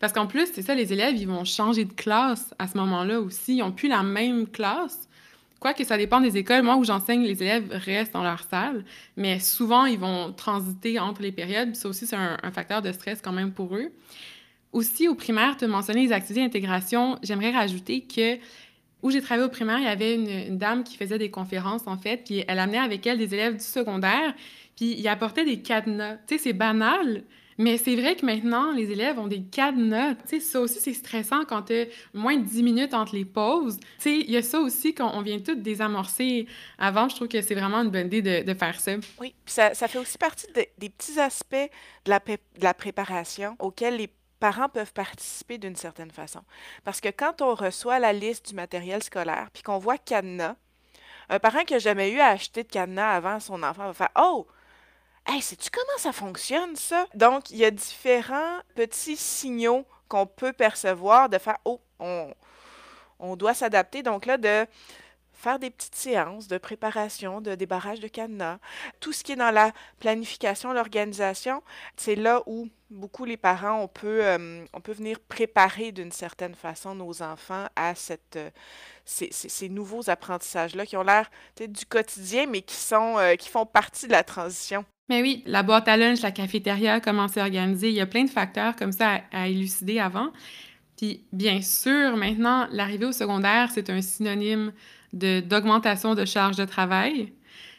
Parce 0.00 0.12
qu'en 0.12 0.26
plus, 0.26 0.48
c'est 0.52 0.62
ça, 0.62 0.74
les 0.74 0.92
élèves, 0.92 1.16
ils 1.16 1.28
vont 1.28 1.44
changer 1.44 1.84
de 1.84 1.92
classe 1.92 2.52
à 2.58 2.66
ce 2.66 2.76
moment-là 2.76 3.20
aussi. 3.20 3.56
Ils 3.56 3.60
n'ont 3.60 3.72
plus 3.72 3.88
la 3.88 4.02
même 4.02 4.48
classe. 4.48 5.07
Quoique 5.60 5.82
ça 5.82 5.96
dépend 5.96 6.20
des 6.20 6.36
écoles. 6.36 6.62
Moi, 6.62 6.76
où 6.76 6.84
j'enseigne, 6.84 7.24
les 7.24 7.42
élèves 7.42 7.68
restent 7.70 8.12
dans 8.12 8.22
leur 8.22 8.44
salle, 8.44 8.84
mais 9.16 9.40
souvent, 9.40 9.86
ils 9.86 9.98
vont 9.98 10.32
transiter 10.32 10.98
entre 11.00 11.22
les 11.22 11.32
périodes. 11.32 11.74
Ça 11.74 11.88
aussi, 11.88 12.06
c'est 12.06 12.16
un, 12.16 12.52
facteur 12.52 12.80
de 12.80 12.92
stress 12.92 13.20
quand 13.20 13.32
même 13.32 13.52
pour 13.52 13.74
eux. 13.74 13.90
Aussi, 14.72 15.08
au 15.08 15.14
primaire, 15.14 15.56
tu 15.56 15.66
mentionné 15.66 16.06
les 16.06 16.12
activités 16.12 16.44
d'intégration. 16.44 17.18
J'aimerais 17.22 17.50
rajouter 17.50 18.02
que 18.02 18.38
où 19.02 19.10
j'ai 19.10 19.20
travaillé 19.20 19.46
au 19.46 19.50
primaire, 19.50 19.78
il 19.78 19.84
y 19.84 19.88
avait 19.88 20.14
une, 20.14 20.58
dame 20.58 20.82
qui 20.82 20.96
faisait 20.96 21.18
des 21.18 21.30
conférences, 21.30 21.86
en 21.86 21.96
fait, 21.96 22.24
puis 22.24 22.44
elle 22.48 22.58
amenait 22.58 22.78
avec 22.78 23.06
elle 23.06 23.18
des 23.18 23.32
élèves 23.32 23.54
du 23.56 23.64
secondaire, 23.64 24.34
puis 24.76 24.96
il 24.98 25.06
apportait 25.06 25.44
des 25.44 25.62
cadenas. 25.62 26.16
Tu 26.26 26.36
sais, 26.36 26.38
c'est 26.38 26.52
banal, 26.52 27.22
mais 27.58 27.76
c'est 27.76 27.96
vrai 27.96 28.14
que 28.14 28.24
maintenant, 28.24 28.72
les 28.72 28.90
élèves 28.92 29.18
ont 29.18 29.26
des 29.26 29.44
sais, 30.24 30.40
ça 30.40 30.60
aussi, 30.60 30.80
c'est 30.80 30.94
stressant 30.94 31.44
quand 31.44 31.62
tu 31.62 31.74
as 31.74 31.86
moins 32.14 32.36
de 32.36 32.44
10 32.44 32.62
minutes 32.62 32.94
entre 32.94 33.14
les 33.14 33.24
pauses. 33.24 33.78
Il 34.04 34.30
y 34.30 34.36
a 34.36 34.42
ça 34.42 34.60
aussi 34.60 34.94
qu'on 34.94 35.20
vient 35.22 35.40
tout 35.40 35.56
désamorcer 35.56 36.46
avant. 36.78 37.08
Je 37.08 37.16
trouve 37.16 37.28
que 37.28 37.42
c'est 37.42 37.54
vraiment 37.54 37.78
une 37.78 37.90
bonne 37.90 38.06
idée 38.06 38.42
de, 38.42 38.54
faire 38.54 38.80
ça. 38.80 38.92
Oui, 39.20 39.34
ça, 39.44 39.74
fait 39.74 39.98
aussi 39.98 40.18
partie 40.18 40.46
des 40.52 40.88
petits 40.88 41.18
aspects 41.18 41.54
de 42.04 42.10
la, 42.10 42.20
de 42.20 42.38
la 42.62 42.74
préparation 42.74 43.56
auxquels 43.58 43.96
les 43.96 44.10
parents 44.38 44.68
peuvent 44.68 44.92
participer 44.92 45.58
d'une 45.58 45.76
certaine 45.76 46.10
façon. 46.10 46.40
Parce 46.84 47.00
que 47.00 47.08
quand 47.08 47.42
on 47.42 47.54
reçoit 47.54 47.98
la 47.98 48.12
liste 48.12 48.48
du 48.48 48.54
matériel 48.54 49.02
scolaire, 49.02 49.48
puis 49.52 49.62
qu'on 49.62 49.78
voit 49.78 49.98
cadenas, 49.98 50.56
un 51.28 51.38
parent 51.38 51.64
qui 51.64 51.74
n'a 51.74 51.78
jamais 51.78 52.10
eu 52.12 52.20
à 52.20 52.28
acheter 52.28 52.62
de 52.62 52.68
cadenas 52.68 53.10
avant 53.10 53.40
son 53.40 53.62
enfant 53.62 53.86
va 53.86 53.92
faire 53.92 54.10
Oh, 54.16 54.46
Hey, 55.30 55.42
sais-tu 55.42 55.68
comment 55.70 55.98
ça 55.98 56.12
fonctionne, 56.12 56.74
ça? 56.74 57.06
Donc, 57.14 57.50
il 57.50 57.58
y 57.58 57.64
a 57.66 57.70
différents 57.70 58.60
petits 58.74 59.16
signaux 59.18 59.84
qu'on 60.08 60.26
peut 60.26 60.54
percevoir 60.54 61.28
de 61.28 61.36
faire 61.36 61.58
Oh, 61.66 61.82
on, 61.98 62.32
on 63.18 63.36
doit 63.36 63.52
s'adapter. 63.52 64.02
Donc 64.02 64.24
là, 64.24 64.38
de 64.38 64.66
faire 65.34 65.58
des 65.58 65.68
petites 65.68 65.94
séances 65.96 66.48
de 66.48 66.56
préparation, 66.56 67.42
de 67.42 67.54
débarrage 67.54 68.00
de 68.00 68.08
cadenas. 68.08 68.58
Tout 69.00 69.12
ce 69.12 69.22
qui 69.22 69.32
est 69.32 69.36
dans 69.36 69.50
la 69.50 69.72
planification, 70.00 70.72
l'organisation, 70.72 71.62
c'est 71.98 72.16
là 72.16 72.42
où 72.46 72.70
beaucoup 72.88 73.26
les 73.26 73.36
parents, 73.36 73.82
on 73.82 73.88
peut, 73.88 74.24
euh, 74.24 74.64
on 74.72 74.80
peut 74.80 74.92
venir 74.92 75.20
préparer 75.20 75.92
d'une 75.92 76.10
certaine 76.10 76.54
façon 76.54 76.94
nos 76.94 77.22
enfants 77.22 77.66
à 77.76 77.92
euh, 78.36 78.50
ces, 79.04 79.28
ces, 79.30 79.68
nouveaux 79.68 80.08
apprentissages-là 80.08 80.86
qui 80.86 80.96
ont 80.96 81.02
l'air 81.02 81.30
du 81.60 81.84
quotidien, 81.84 82.46
mais 82.46 82.62
qui, 82.62 82.76
sont, 82.76 83.18
euh, 83.18 83.36
qui 83.36 83.50
font 83.50 83.66
partie 83.66 84.06
de 84.06 84.12
la 84.12 84.24
transition. 84.24 84.86
Mais 85.08 85.22
oui, 85.22 85.42
la 85.46 85.62
boîte 85.62 85.88
à 85.88 85.96
lunch, 85.96 86.20
la 86.20 86.32
cafétéria, 86.32 87.00
comment 87.00 87.28
c'est 87.28 87.40
organisé, 87.40 87.88
il 87.88 87.94
y 87.94 88.00
a 88.00 88.06
plein 88.06 88.24
de 88.24 88.30
facteurs 88.30 88.76
comme 88.76 88.92
ça 88.92 89.22
à, 89.32 89.48
élucider 89.48 89.98
avant. 89.98 90.30
Puis 90.96 91.22
bien 91.32 91.62
sûr, 91.62 92.16
maintenant, 92.16 92.66
l'arrivée 92.72 93.06
au 93.06 93.12
secondaire, 93.12 93.70
c'est 93.72 93.88
un 93.88 94.02
synonyme 94.02 94.72
d'augmentation 95.12 96.14
de, 96.14 96.24
charge 96.24 96.56
de 96.56 96.66
travail. 96.66 97.32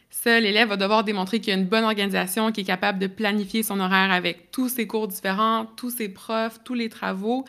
Ça, 0.10 0.40
l'élève 0.40 0.70
va 0.70 0.78
devoir 0.78 1.04
démontrer 1.04 1.40
qu'il 1.40 1.54
y 1.54 1.56
a 1.56 1.60
une 1.60 1.68
bonne 1.68 1.84
organisation, 1.84 2.52
qu'il 2.52 2.64
est 2.64 2.68
capable 2.68 2.98
de 2.98 3.06
planifier 3.06 3.62
son 3.62 3.80
horaire 3.80 4.12
avec 4.12 4.50
tous 4.50 4.70
ses 4.70 4.88
cours 4.88 5.08
différents, 5.08 5.68
tous 5.76 5.92
ses 5.92 6.10
profs, 6.10 6.64
tous 6.64 6.74
les 6.74 6.90
travaux. 6.90 7.46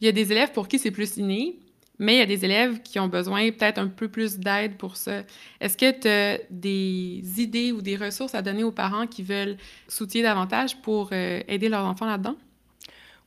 Il 0.00 0.06
y 0.06 0.08
a 0.08 0.12
des 0.12 0.32
élèves 0.32 0.52
pour 0.52 0.66
qui 0.66 0.78
c'est 0.78 0.90
plus 0.90 1.18
inné, 1.18 1.58
mais 2.00 2.14
il 2.14 2.18
y 2.18 2.22
a 2.22 2.26
des 2.26 2.44
élèves 2.46 2.80
qui 2.80 2.98
ont 2.98 3.08
besoin 3.08 3.52
peut-être 3.52 3.78
un 3.78 3.88
peu 3.88 4.08
plus 4.08 4.38
d'aide 4.38 4.78
pour 4.78 4.96
ça. 4.96 5.22
Est-ce 5.60 5.76
que 5.76 5.90
tu 5.90 6.08
as 6.08 6.38
des 6.48 7.22
idées 7.40 7.72
ou 7.72 7.82
des 7.82 7.96
ressources 7.96 8.34
à 8.34 8.40
donner 8.40 8.64
aux 8.64 8.72
parents 8.72 9.06
qui 9.06 9.22
veulent 9.22 9.58
s'outiller 9.86 10.24
davantage 10.24 10.80
pour 10.80 11.10
euh, 11.12 11.42
aider 11.46 11.68
leurs 11.68 11.84
enfants 11.84 12.06
là-dedans? 12.06 12.36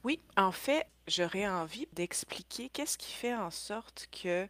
Oui, 0.03 0.19
en 0.35 0.51
fait, 0.51 0.87
j'aurais 1.07 1.47
envie 1.47 1.87
d'expliquer 1.93 2.69
qu'est-ce 2.69 2.97
qui 2.97 3.13
fait 3.13 3.35
en 3.35 3.51
sorte 3.51 4.07
que 4.11 4.47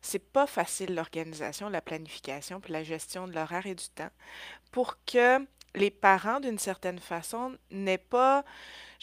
c'est 0.00 0.32
pas 0.32 0.48
facile 0.48 0.96
l'organisation, 0.96 1.68
la 1.68 1.80
planification, 1.80 2.60
puis 2.60 2.72
la 2.72 2.82
gestion 2.82 3.28
de 3.28 3.32
l'horaire 3.32 3.66
et 3.66 3.76
du 3.76 3.88
temps 3.94 4.10
pour 4.72 4.96
que 5.06 5.38
les 5.74 5.90
parents, 5.90 6.40
d'une 6.40 6.58
certaine 6.58 6.98
façon, 6.98 7.56
n'aient 7.70 7.98
pas 7.98 8.44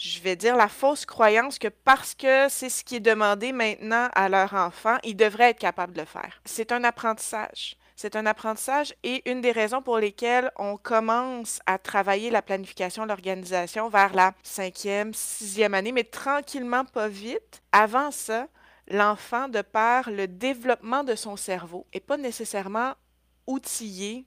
je 0.00 0.20
vais 0.20 0.34
dire, 0.34 0.56
la 0.56 0.68
fausse 0.68 1.04
croyance 1.04 1.58
que 1.58 1.68
parce 1.68 2.14
que 2.14 2.48
c'est 2.48 2.70
ce 2.70 2.82
qui 2.84 2.96
est 2.96 3.00
demandé 3.00 3.52
maintenant 3.52 4.08
à 4.14 4.30
leur 4.30 4.54
enfant, 4.54 4.96
ils 5.04 5.16
devraient 5.16 5.50
être 5.50 5.58
capables 5.58 5.92
de 5.92 6.00
le 6.00 6.06
faire. 6.06 6.40
C'est 6.46 6.72
un 6.72 6.84
apprentissage. 6.84 7.76
C'est 7.96 8.16
un 8.16 8.24
apprentissage 8.24 8.94
et 9.02 9.30
une 9.30 9.42
des 9.42 9.52
raisons 9.52 9.82
pour 9.82 9.98
lesquelles 9.98 10.50
on 10.56 10.78
commence 10.78 11.60
à 11.66 11.76
travailler 11.76 12.30
la 12.30 12.40
planification, 12.40 13.04
l'organisation 13.04 13.90
vers 13.90 14.14
la 14.14 14.32
cinquième, 14.42 15.12
sixième 15.12 15.74
année, 15.74 15.92
mais 15.92 16.04
tranquillement, 16.04 16.86
pas 16.86 17.08
vite. 17.08 17.60
Avant 17.72 18.10
ça, 18.10 18.46
l'enfant, 18.88 19.48
de 19.48 19.60
par 19.60 20.10
le 20.10 20.26
développement 20.26 21.04
de 21.04 21.14
son 21.14 21.36
cerveau, 21.36 21.86
n'est 21.92 22.00
pas 22.00 22.16
nécessairement 22.16 22.94
outillé 23.46 24.24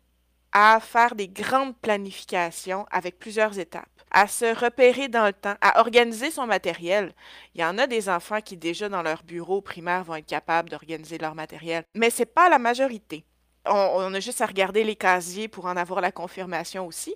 à 0.54 0.80
faire 0.80 1.16
des 1.16 1.28
grandes 1.28 1.76
planifications 1.78 2.86
avec 2.92 3.20
plusieurs 3.20 3.60
étapes 3.60 3.88
à 4.14 4.28
se 4.28 4.56
repérer 4.58 5.10
dans 5.10 5.26
le 5.26 5.34
temps, 5.34 5.56
à 5.60 5.80
organiser 5.80 6.32
son 6.32 6.46
matériel. 6.46 7.14
Il 7.56 7.62
y 7.62 7.66
en 7.66 7.78
a 7.80 7.88
des 7.88 8.10
enfants 8.10 8.42
qui 8.42 8.56
déjà 8.56 8.88
dans 8.88 9.02
leur 9.02 9.24
bureau 9.24 9.60
primaire 9.60 10.04
vont 10.04 10.16
être 10.16 10.28
capables 10.28 10.70
d'organiser 10.70 11.18
leur 11.18 11.36
matériel, 11.36 11.84
mais 11.96 12.12
c'est 12.12 12.28
pas 12.28 12.48
la 12.48 12.60
majorité. 12.60 13.26
On, 13.66 14.14
a 14.14 14.20
juste 14.20 14.42
à 14.42 14.46
regarder 14.46 14.84
les 14.84 14.98
casiers 14.98 15.48
pour 15.48 15.68
en 15.68 15.78
avoir 15.78 16.02
la 16.02 16.12
confirmation 16.12 16.86
aussi. 16.86 17.16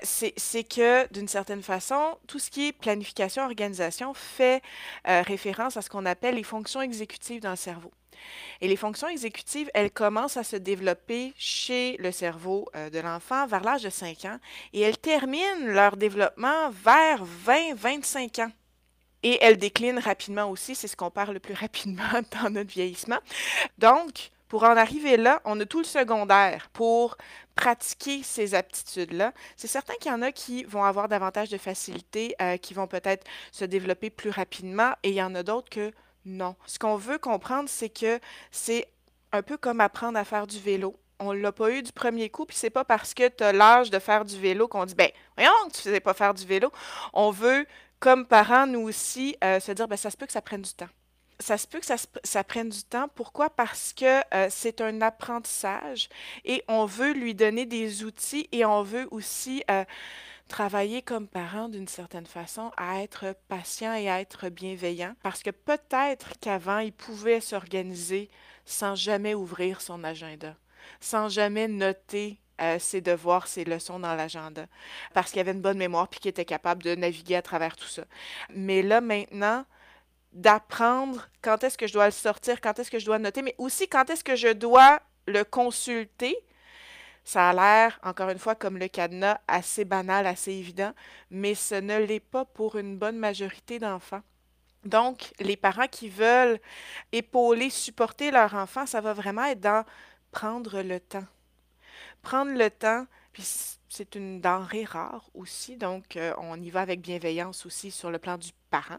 C'est 0.00 0.62
que, 0.62 1.12
d'une 1.12 1.26
certaine 1.26 1.62
façon, 1.62 2.16
tout 2.28 2.38
ce 2.38 2.50
qui 2.50 2.68
est 2.68 2.72
planification, 2.72 3.42
organisation 3.42 4.14
fait 4.14 4.62
euh, 5.08 5.22
référence 5.22 5.76
à 5.76 5.82
ce 5.82 5.90
qu'on 5.90 6.06
appelle 6.06 6.36
les 6.36 6.44
fonctions 6.44 6.80
exécutives 6.80 7.42
dans 7.42 7.50
le 7.50 7.56
cerveau. 7.56 7.90
Et 8.60 8.68
les 8.68 8.76
fonctions 8.76 9.08
exécutives, 9.08 9.70
elles 9.74 9.90
commencent 9.90 10.36
à 10.36 10.44
se 10.44 10.56
développer 10.56 11.32
chez 11.36 11.96
le 11.98 12.12
cerveau 12.12 12.68
euh, 12.74 12.90
de 12.90 12.98
l'enfant 12.98 13.46
vers 13.46 13.62
l'âge 13.62 13.82
de 13.82 13.90
5 13.90 14.24
ans 14.24 14.38
et 14.72 14.80
elles 14.80 14.98
terminent 14.98 15.66
leur 15.66 15.96
développement 15.96 16.70
vers 16.70 17.24
20-25 17.46 18.42
ans. 18.42 18.52
Et 19.22 19.38
elles 19.40 19.56
déclinent 19.56 19.98
rapidement 19.98 20.48
aussi, 20.50 20.74
c'est 20.74 20.88
ce 20.88 20.96
qu'on 20.96 21.10
parle 21.10 21.34
le 21.34 21.40
plus 21.40 21.54
rapidement 21.54 22.02
dans 22.42 22.50
notre 22.50 22.70
vieillissement. 22.70 23.18
Donc, 23.78 24.30
pour 24.48 24.62
en 24.62 24.76
arriver 24.76 25.16
là, 25.16 25.42
on 25.44 25.60
a 25.60 25.66
tout 25.66 25.78
le 25.78 25.84
secondaire 25.84 26.70
pour 26.72 27.16
pratiquer 27.54 28.22
ces 28.22 28.54
aptitudes-là. 28.54 29.32
C'est 29.56 29.66
certain 29.66 29.94
qu'il 30.00 30.10
y 30.10 30.14
en 30.14 30.22
a 30.22 30.32
qui 30.32 30.64
vont 30.64 30.84
avoir 30.84 31.08
davantage 31.08 31.50
de 31.50 31.58
facilité, 31.58 32.34
euh, 32.40 32.56
qui 32.56 32.72
vont 32.72 32.86
peut-être 32.86 33.26
se 33.52 33.64
développer 33.64 34.10
plus 34.10 34.30
rapidement, 34.30 34.92
et 35.02 35.10
il 35.10 35.16
y 35.16 35.22
en 35.22 35.34
a 35.34 35.42
d'autres 35.42 35.68
que 35.68 35.92
non. 36.24 36.56
Ce 36.66 36.78
qu'on 36.78 36.96
veut 36.96 37.18
comprendre, 37.18 37.68
c'est 37.68 37.88
que 37.88 38.20
c'est 38.50 38.88
un 39.32 39.42
peu 39.42 39.56
comme 39.56 39.80
apprendre 39.80 40.18
à 40.18 40.24
faire 40.24 40.46
du 40.46 40.58
vélo. 40.58 40.96
On 41.20 41.32
l'a 41.32 41.50
pas 41.52 41.70
eu 41.70 41.82
du 41.82 41.92
premier 41.92 42.30
coup, 42.30 42.46
puis 42.46 42.56
c'est 42.56 42.70
pas 42.70 42.84
parce 42.84 43.12
que 43.12 43.28
tu 43.28 43.42
as 43.42 43.52
l'âge 43.52 43.90
de 43.90 43.98
faire 43.98 44.24
du 44.24 44.38
vélo 44.38 44.68
qu'on 44.68 44.84
dit 44.84 44.94
ben 44.94 45.10
voyons 45.36 45.50
que 45.68 45.76
tu 45.76 45.82
faisais 45.82 46.00
pas 46.00 46.14
faire 46.14 46.32
du 46.32 46.46
vélo. 46.46 46.70
On 47.12 47.30
veut 47.30 47.66
comme 48.00 48.26
parents, 48.26 48.66
nous 48.66 48.80
aussi, 48.80 49.36
euh, 49.42 49.60
se 49.60 49.72
dire, 49.72 49.88
ben, 49.88 49.96
ça 49.96 50.10
se 50.10 50.16
peut 50.16 50.26
que 50.26 50.32
ça 50.32 50.42
prenne 50.42 50.62
du 50.62 50.72
temps. 50.72 50.88
Ça 51.40 51.56
se 51.56 51.66
peut 51.66 51.78
que 51.78 51.86
ça, 51.86 51.96
ça 52.24 52.44
prenne 52.44 52.68
du 52.68 52.82
temps. 52.82 53.08
Pourquoi? 53.14 53.50
Parce 53.50 53.92
que 53.92 54.20
euh, 54.34 54.48
c'est 54.50 54.80
un 54.80 55.00
apprentissage 55.02 56.08
et 56.44 56.64
on 56.66 56.84
veut 56.84 57.12
lui 57.12 57.34
donner 57.34 57.64
des 57.64 58.02
outils 58.02 58.48
et 58.50 58.64
on 58.64 58.82
veut 58.82 59.06
aussi 59.12 59.62
euh, 59.70 59.84
travailler 60.48 61.02
comme 61.02 61.28
parent 61.28 61.68
d'une 61.68 61.88
certaine 61.88 62.26
façon 62.26 62.72
à 62.76 63.02
être 63.02 63.36
patient 63.48 63.94
et 63.94 64.10
à 64.10 64.20
être 64.20 64.48
bienveillant. 64.48 65.14
Parce 65.22 65.42
que 65.42 65.50
peut-être 65.50 66.32
qu'avant, 66.40 66.78
il 66.78 66.92
pouvait 66.92 67.40
s'organiser 67.40 68.28
sans 68.64 68.94
jamais 68.94 69.34
ouvrir 69.34 69.80
son 69.80 70.02
agenda, 70.04 70.56
sans 71.00 71.28
jamais 71.28 71.68
noter 71.68 72.38
euh, 72.60 72.78
ses 72.78 73.00
devoirs, 73.00 73.46
ses 73.46 73.64
leçons 73.64 74.00
dans 74.00 74.14
l'agenda, 74.14 74.66
parce 75.14 75.30
qu'il 75.30 75.40
avait 75.40 75.52
une 75.52 75.60
bonne 75.60 75.78
mémoire 75.78 76.08
puis 76.08 76.18
qu'il 76.20 76.30
était 76.30 76.44
capable 76.44 76.82
de 76.82 76.94
naviguer 76.94 77.36
à 77.36 77.42
travers 77.42 77.76
tout 77.76 77.86
ça. 77.86 78.02
Mais 78.54 78.82
là, 78.82 79.00
maintenant, 79.00 79.64
d'apprendre 80.32 81.28
quand 81.40 81.62
est-ce 81.64 81.78
que 81.78 81.86
je 81.86 81.92
dois 81.92 82.06
le 82.06 82.12
sortir, 82.12 82.60
quand 82.60 82.78
est-ce 82.78 82.90
que 82.90 82.98
je 82.98 83.06
dois 83.06 83.18
noter, 83.18 83.42
mais 83.42 83.54
aussi 83.58 83.88
quand 83.88 84.10
est-ce 84.10 84.24
que 84.24 84.36
je 84.36 84.48
dois 84.48 85.00
le 85.28 85.44
consulter. 85.44 86.36
Ça 87.28 87.50
a 87.50 87.52
l'air, 87.52 88.00
encore 88.02 88.30
une 88.30 88.38
fois, 88.38 88.54
comme 88.54 88.78
le 88.78 88.88
cadenas, 88.88 89.38
assez 89.48 89.84
banal, 89.84 90.26
assez 90.26 90.50
évident, 90.50 90.94
mais 91.30 91.54
ce 91.54 91.74
ne 91.74 91.98
l'est 91.98 92.20
pas 92.20 92.46
pour 92.46 92.76
une 92.76 92.96
bonne 92.96 93.18
majorité 93.18 93.78
d'enfants. 93.78 94.22
Donc, 94.86 95.34
les 95.38 95.58
parents 95.58 95.88
qui 95.88 96.08
veulent 96.08 96.58
épauler, 97.12 97.68
supporter 97.68 98.30
leur 98.30 98.54
enfant, 98.54 98.86
ça 98.86 99.02
va 99.02 99.12
vraiment 99.12 99.44
être 99.44 99.60
dans 99.60 99.84
prendre 100.32 100.80
le 100.80 101.00
temps 101.00 101.26
prendre 102.22 102.52
le 102.52 102.70
temps, 102.70 103.06
puis 103.32 103.42
c'est 103.88 104.14
une 104.14 104.40
denrée 104.40 104.84
rare 104.84 105.30
aussi, 105.34 105.76
donc 105.76 106.16
euh, 106.16 106.34
on 106.38 106.60
y 106.60 106.70
va 106.70 106.80
avec 106.80 107.00
bienveillance 107.00 107.66
aussi 107.66 107.90
sur 107.90 108.10
le 108.10 108.18
plan 108.18 108.36
du 108.36 108.50
parent, 108.70 108.98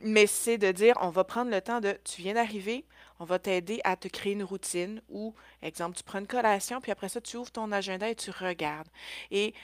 mais 0.00 0.26
c'est 0.26 0.58
de 0.58 0.72
dire, 0.72 0.96
on 1.00 1.10
va 1.10 1.24
prendre 1.24 1.50
le 1.50 1.60
temps 1.60 1.80
de, 1.80 1.98
tu 2.04 2.22
viens 2.22 2.34
d'arriver, 2.34 2.84
on 3.18 3.24
va 3.24 3.38
t'aider 3.38 3.80
à 3.84 3.96
te 3.96 4.08
créer 4.08 4.32
une 4.34 4.44
routine 4.44 5.00
ou, 5.08 5.34
exemple, 5.62 5.96
tu 5.96 6.02
prends 6.02 6.18
une 6.18 6.26
collation, 6.26 6.80
puis 6.80 6.92
après 6.92 7.08
ça, 7.08 7.20
tu 7.20 7.36
ouvres 7.36 7.50
ton 7.50 7.72
agenda 7.72 8.08
et 8.08 8.14
tu 8.14 8.30
regardes. 8.30 8.88
Et 9.30 9.54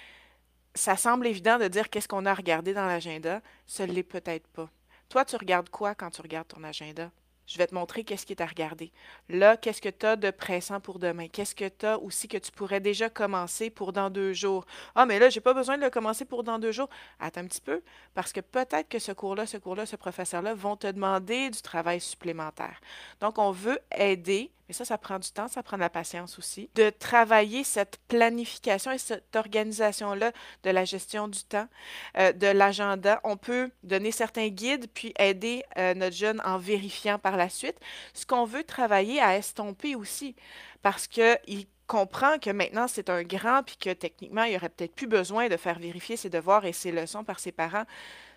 ça 0.75 0.97
semble 0.97 1.27
évident 1.27 1.59
de 1.59 1.69
dire 1.69 1.91
qu'est-ce 1.91 2.09
qu'on 2.09 2.27
a 2.27 2.35
regardé 2.35 2.75
dans 2.75 2.87
l'agenda, 2.87 3.43
ce 3.67 3.83
l'est 3.83 4.03
peut-être 4.03 4.49
pas. 4.49 4.71
Toi, 5.09 5.25
tu 5.25 5.37
regardes 5.37 5.69
quoi 5.69 5.95
quand 5.95 6.11
tu 6.11 6.23
regardes 6.23 6.49
ton 6.49 6.65
agenda? 6.65 7.11
Je 7.47 7.59
vais 7.59 7.67
te 7.67 7.75
montrer 7.75 8.05
qu'est-ce 8.05 8.25
qui 8.25 8.33
est 8.33 8.41
à 8.41 8.47
regarder. 8.47 8.93
Là, 9.29 9.57
qu'est-ce 9.57 9.83
que 9.83 9.89
tu 9.89 10.07
as 10.07 10.17
de 10.17 10.31
pressant 10.31 10.81
pour 10.81 10.99
demain? 10.99 11.29
Qu'est-ce 11.29 11.55
que 11.55 11.69
tu 11.69 11.87
as 11.87 11.99
aussi 11.99 12.29
que 12.29 12.39
tu 12.39 12.53
pourrais 12.53 12.81
déjà 12.81 13.11
commencer 13.11 13.69
pour 13.71 13.93
dans 13.93 14.11
deux 14.11 14.33
jours? 14.33 14.65
Ah, 14.95 15.07
mais 15.07 15.19
là, 15.19 15.29
j'ai 15.29 15.41
pas 15.41 15.55
besoin 15.55 15.77
de 15.77 15.83
le 15.83 15.91
commencer 15.91 16.25
pour 16.25 16.45
dans 16.45 16.59
deux 16.59 16.73
jours. 16.73 16.89
Attends 17.19 17.41
un 17.41 17.47
petit 17.47 17.61
peu, 17.61 17.83
parce 18.15 18.33
que 18.33 18.41
peut-être 18.41 18.89
que 18.89 18.99
ce 18.99 19.13
cours-là, 19.13 19.47
ce 19.47 19.57
cours-là, 19.57 19.87
ce 19.87 19.97
professeur-là 19.97 20.55
vont 20.55 20.77
te 20.77 20.87
demander 20.87 21.51
du 21.51 21.61
travail 21.63 22.01
supplémentaire. 22.01 22.81
Donc, 23.21 23.39
on 23.39 23.51
veut 23.51 23.79
aider 23.97 24.51
et 24.73 24.75
ça, 24.75 24.87
ça 24.87 24.97
prend 24.97 25.19
du 25.19 25.31
temps, 25.31 25.49
ça 25.49 25.63
prend 25.63 25.77
de 25.77 25.83
la 25.83 25.91
patience 25.91 26.39
aussi, 26.39 26.71
de 26.75 26.89
travailler 26.89 27.63
cette 27.63 27.99
planification 28.09 28.91
et 28.91 28.97
cette 28.97 29.37
organisation-là 29.37 30.33
de 30.63 30.71
la 30.71 30.87
gestion 30.87 31.29
du 31.29 31.45
temps, 31.45 31.69
euh, 32.17 32.33
de 32.33 32.47
l'agenda. 32.47 33.21
On 33.23 33.37
peut 33.37 33.71
donner 33.83 34.13
certains 34.13 34.49
guides, 34.49 34.87
puis 34.95 35.13
aider 35.19 35.63
euh, 35.77 35.93
notre 35.93 36.17
jeune 36.17 36.41
en 36.47 36.57
vérifiant 36.57 37.19
par 37.19 37.37
la 37.37 37.51
suite. 37.51 37.77
Ce 38.15 38.25
qu'on 38.25 38.47
veut 38.47 38.65
travailler 38.65 39.21
à 39.21 39.37
estomper 39.37 39.95
aussi, 39.95 40.35
parce 40.81 41.07
qu'il 41.07 41.67
comprend 41.87 42.39
que 42.39 42.49
maintenant 42.49 42.89
c'est 42.89 43.11
un 43.11 43.25
grand, 43.25 43.63
puis 43.63 43.77
que 43.77 43.91
techniquement, 43.91 44.45
il 44.45 44.57
aurait 44.57 44.71
peut-être 44.71 44.95
plus 44.95 45.07
besoin 45.07 45.51
de 45.51 45.59
faire 45.59 45.79
vérifier 45.79 46.17
ses 46.17 46.31
devoirs 46.31 46.65
et 46.65 46.73
ses 46.73 46.93
leçons 46.93 47.25
par 47.25 47.41
ses 47.41 47.53
parents. 47.53 47.85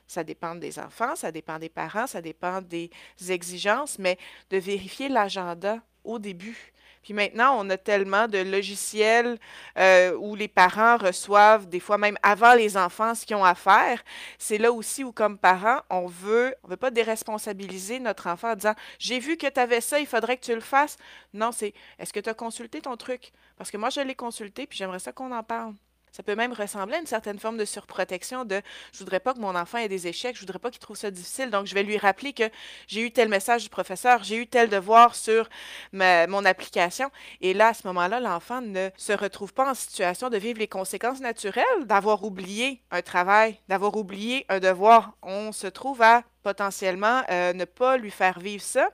Ça 0.06 0.26
dépend 0.26 0.54
des 0.56 0.80
enfants, 0.80 1.16
ça 1.16 1.32
dépend 1.32 1.60
des 1.60 1.70
parents, 1.70 2.08
ça 2.08 2.22
dépend 2.22 2.62
des 2.62 2.92
exigences, 3.30 4.00
mais 4.00 4.18
de 4.50 4.58
vérifier 4.58 5.08
l'agenda 5.08 5.80
au 6.06 6.20
début. 6.20 6.74
Puis 7.06 7.14
maintenant, 7.14 7.56
on 7.60 7.70
a 7.70 7.78
tellement 7.78 8.28
de 8.28 8.40
logiciels 8.40 9.38
euh, 9.78 10.16
où 10.16 10.34
les 10.36 10.48
parents 10.48 10.98
reçoivent, 10.98 11.70
des 11.70 11.80
fois 11.80 12.00
même 12.00 12.18
avant 12.24 12.56
les 12.56 12.78
enfants, 12.78 13.14
ce 13.14 13.28
qu'ils 13.28 13.36
ont 13.36 13.46
à 13.46 13.54
faire. 13.54 14.04
C'est 14.40 14.58
là 14.58 14.72
aussi 14.72 15.04
où, 15.04 15.12
comme 15.12 15.38
parents, 15.38 15.82
on 15.92 16.08
veut, 16.08 16.56
on 16.64 16.68
veut 16.68 16.78
pas 16.78 16.90
déresponsabiliser 16.90 18.00
notre 18.00 18.26
enfant 18.26 18.54
en 18.54 18.56
disant 18.56 18.74
J'ai 18.98 19.20
vu 19.20 19.38
que 19.38 19.46
tu 19.46 19.60
avais 19.60 19.82
ça, 19.82 20.00
il 20.00 20.08
faudrait 20.08 20.38
que 20.38 20.46
tu 20.46 20.56
le 20.56 20.62
fasses. 20.62 20.98
Non, 21.32 21.52
c'est 21.52 21.76
Est-ce 22.00 22.12
que 22.12 22.20
tu 22.20 22.30
as 22.30 22.34
consulté 22.34 22.82
ton 22.82 22.98
truc 22.98 23.32
Parce 23.56 23.70
que 23.70 23.78
moi, 23.78 23.92
je 23.92 24.02
l'ai 24.02 24.16
consulté, 24.16 24.66
puis 24.66 24.80
j'aimerais 24.80 24.98
ça 24.98 25.12
qu'on 25.12 25.32
en 25.32 25.44
parle. 25.44 25.76
Ça 26.16 26.24
peut 26.24 26.36
même 26.36 26.54
ressembler 26.54 26.96
à 26.96 27.00
une 27.02 27.08
certaine 27.08 27.40
forme 27.40 27.58
de 27.58 27.66
surprotection 27.66 28.46
de 28.46 28.62
je 28.94 29.00
voudrais 29.00 29.20
pas 29.20 29.34
que 29.34 29.40
mon 29.40 29.54
enfant 29.54 29.80
ait 29.80 29.90
des 29.90 30.08
échecs, 30.08 30.38
je 30.38 30.40
voudrais 30.40 30.60
pas 30.60 30.72
qu'il 30.72 30.80
trouve 30.80 30.96
ça 30.96 31.12
difficile, 31.12 31.50
donc 31.50 31.66
je 31.66 31.76
vais 31.76 31.84
lui 31.84 31.98
rappeler 31.98 32.32
que 32.32 32.50
j'ai 32.88 33.02
eu 33.02 33.12
tel 33.12 33.28
message 33.28 33.64
du 33.64 33.70
professeur, 33.70 34.24
j'ai 34.24 34.38
eu 34.38 34.48
tel 34.48 34.70
devoir 34.70 35.14
sur 35.14 35.50
mon 35.92 36.46
application. 36.46 37.12
Et 37.42 37.54
là, 37.54 37.68
à 37.68 37.74
ce 37.74 37.86
moment-là, 37.88 38.22
l'enfant 38.22 38.62
ne 38.62 38.92
se 38.96 39.12
retrouve 39.12 39.54
pas 39.54 39.70
en 39.70 39.74
situation 39.74 40.30
de 40.30 40.38
vivre 40.38 40.58
les 40.58 40.70
conséquences 40.70 41.20
naturelles 41.20 41.66
d'avoir 41.84 42.24
oublié 42.24 42.82
un 42.92 43.02
travail, 43.02 43.60
d'avoir 43.68 43.98
oublié 43.98 44.46
un 44.48 44.62
devoir. 44.62 45.18
On 45.22 45.52
se 45.52 45.68
trouve 45.68 46.02
à 46.02 46.24
potentiellement 46.44 47.24
euh, 47.30 47.52
ne 47.52 47.66
pas 47.66 47.98
lui 47.98 48.12
faire 48.12 48.40
vivre 48.40 48.64
ça. 48.64 48.90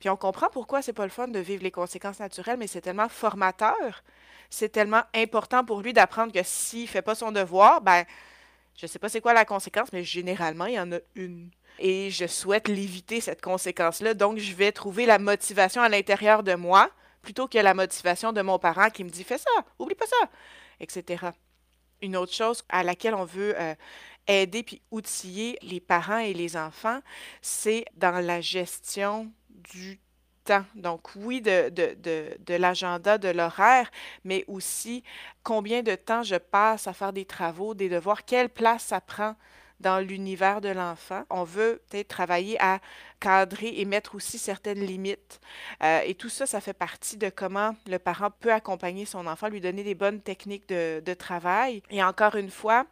Puis 0.00 0.08
on 0.08 0.16
comprend 0.16 0.48
pourquoi 0.50 0.80
c'est 0.80 0.94
pas 0.94 1.04
le 1.04 1.10
fun 1.10 1.28
de 1.28 1.40
vivre 1.40 1.62
les 1.62 1.70
conséquences 1.70 2.20
naturelles, 2.20 2.56
mais 2.56 2.68
c'est 2.68 2.80
tellement 2.80 3.10
formateur 3.10 4.02
c'est 4.54 4.68
tellement 4.68 5.02
important 5.14 5.64
pour 5.64 5.80
lui 5.80 5.92
d'apprendre 5.92 6.32
que 6.32 6.42
s'il 6.44 6.82
ne 6.82 6.86
fait 6.86 7.02
pas 7.02 7.16
son 7.16 7.32
devoir, 7.32 7.80
ben, 7.80 8.04
je 8.76 8.86
ne 8.86 8.88
sais 8.88 9.00
pas 9.00 9.08
c'est 9.08 9.20
quoi 9.20 9.34
la 9.34 9.44
conséquence, 9.44 9.92
mais 9.92 10.04
généralement, 10.04 10.66
il 10.66 10.74
y 10.74 10.80
en 10.80 10.92
a 10.92 10.98
une. 11.16 11.50
Et 11.80 12.10
je 12.10 12.26
souhaite 12.26 12.68
l'éviter, 12.68 13.20
cette 13.20 13.42
conséquence-là. 13.42 14.14
Donc, 14.14 14.38
je 14.38 14.54
vais 14.54 14.70
trouver 14.70 15.06
la 15.06 15.18
motivation 15.18 15.82
à 15.82 15.88
l'intérieur 15.88 16.44
de 16.44 16.54
moi 16.54 16.88
plutôt 17.20 17.48
que 17.48 17.58
la 17.58 17.74
motivation 17.74 18.32
de 18.32 18.42
mon 18.42 18.60
parent 18.60 18.90
qui 18.90 19.02
me 19.02 19.08
dit 19.08 19.24
Fais 19.24 19.38
ça, 19.38 19.50
oublie 19.80 19.96
pas 19.96 20.06
ça, 20.06 20.30
etc. 20.78 21.26
Une 22.00 22.16
autre 22.16 22.32
chose 22.32 22.62
à 22.68 22.84
laquelle 22.84 23.14
on 23.14 23.24
veut 23.24 23.58
euh, 23.58 23.74
aider 24.28 24.62
puis 24.62 24.82
outiller 24.92 25.58
les 25.62 25.80
parents 25.80 26.18
et 26.18 26.32
les 26.32 26.56
enfants, 26.56 27.00
c'est 27.42 27.86
dans 27.96 28.24
la 28.24 28.40
gestion 28.40 29.32
du 29.48 29.98
donc 30.74 31.14
oui, 31.16 31.40
de, 31.40 32.56
l'agenda, 32.56 33.18
de 33.18 33.28
l'horaire, 33.28 33.90
mais 34.24 34.44
aussi 34.48 35.02
combien 35.42 35.82
de 35.82 35.94
temps 35.94 36.22
je 36.22 36.36
passe 36.36 36.86
à 36.86 36.92
faire 36.92 37.12
des 37.12 37.24
travaux, 37.24 37.74
des 37.74 37.88
devoirs, 37.88 38.24
quelle 38.24 38.48
place 38.48 38.84
ça 38.84 39.00
prend 39.00 39.34
dans 39.80 39.98
l'univers 39.98 40.60
de 40.60 40.68
l'enfant. 40.68 41.24
On 41.30 41.44
veut 41.44 41.82
peut-être 41.88 42.08
travailler 42.08 42.60
à 42.60 42.80
cadrer 43.20 43.74
et 43.76 43.84
mettre 43.84 44.14
aussi 44.14 44.38
certaines 44.38 44.80
limites. 44.80 45.40
Euh, 45.82 46.00
et 46.04 46.14
tout 46.14 46.28
ça, 46.28 46.46
ça 46.46 46.60
fait 46.60 46.74
partie 46.74 47.16
de 47.16 47.28
comment 47.28 47.74
le 47.86 47.98
parent 47.98 48.30
peut 48.30 48.52
accompagner 48.52 49.04
son 49.04 49.26
enfant, 49.26 49.48
lui 49.48 49.60
donner 49.60 49.82
des 49.82 49.94
bonnes 49.94 50.20
techniques 50.20 50.68
de, 50.68 51.02
de 51.04 51.14
travail. 51.14 51.82
Et 51.90 52.02
encore 52.02 52.36
une 52.36 52.50
fois, 52.50 52.86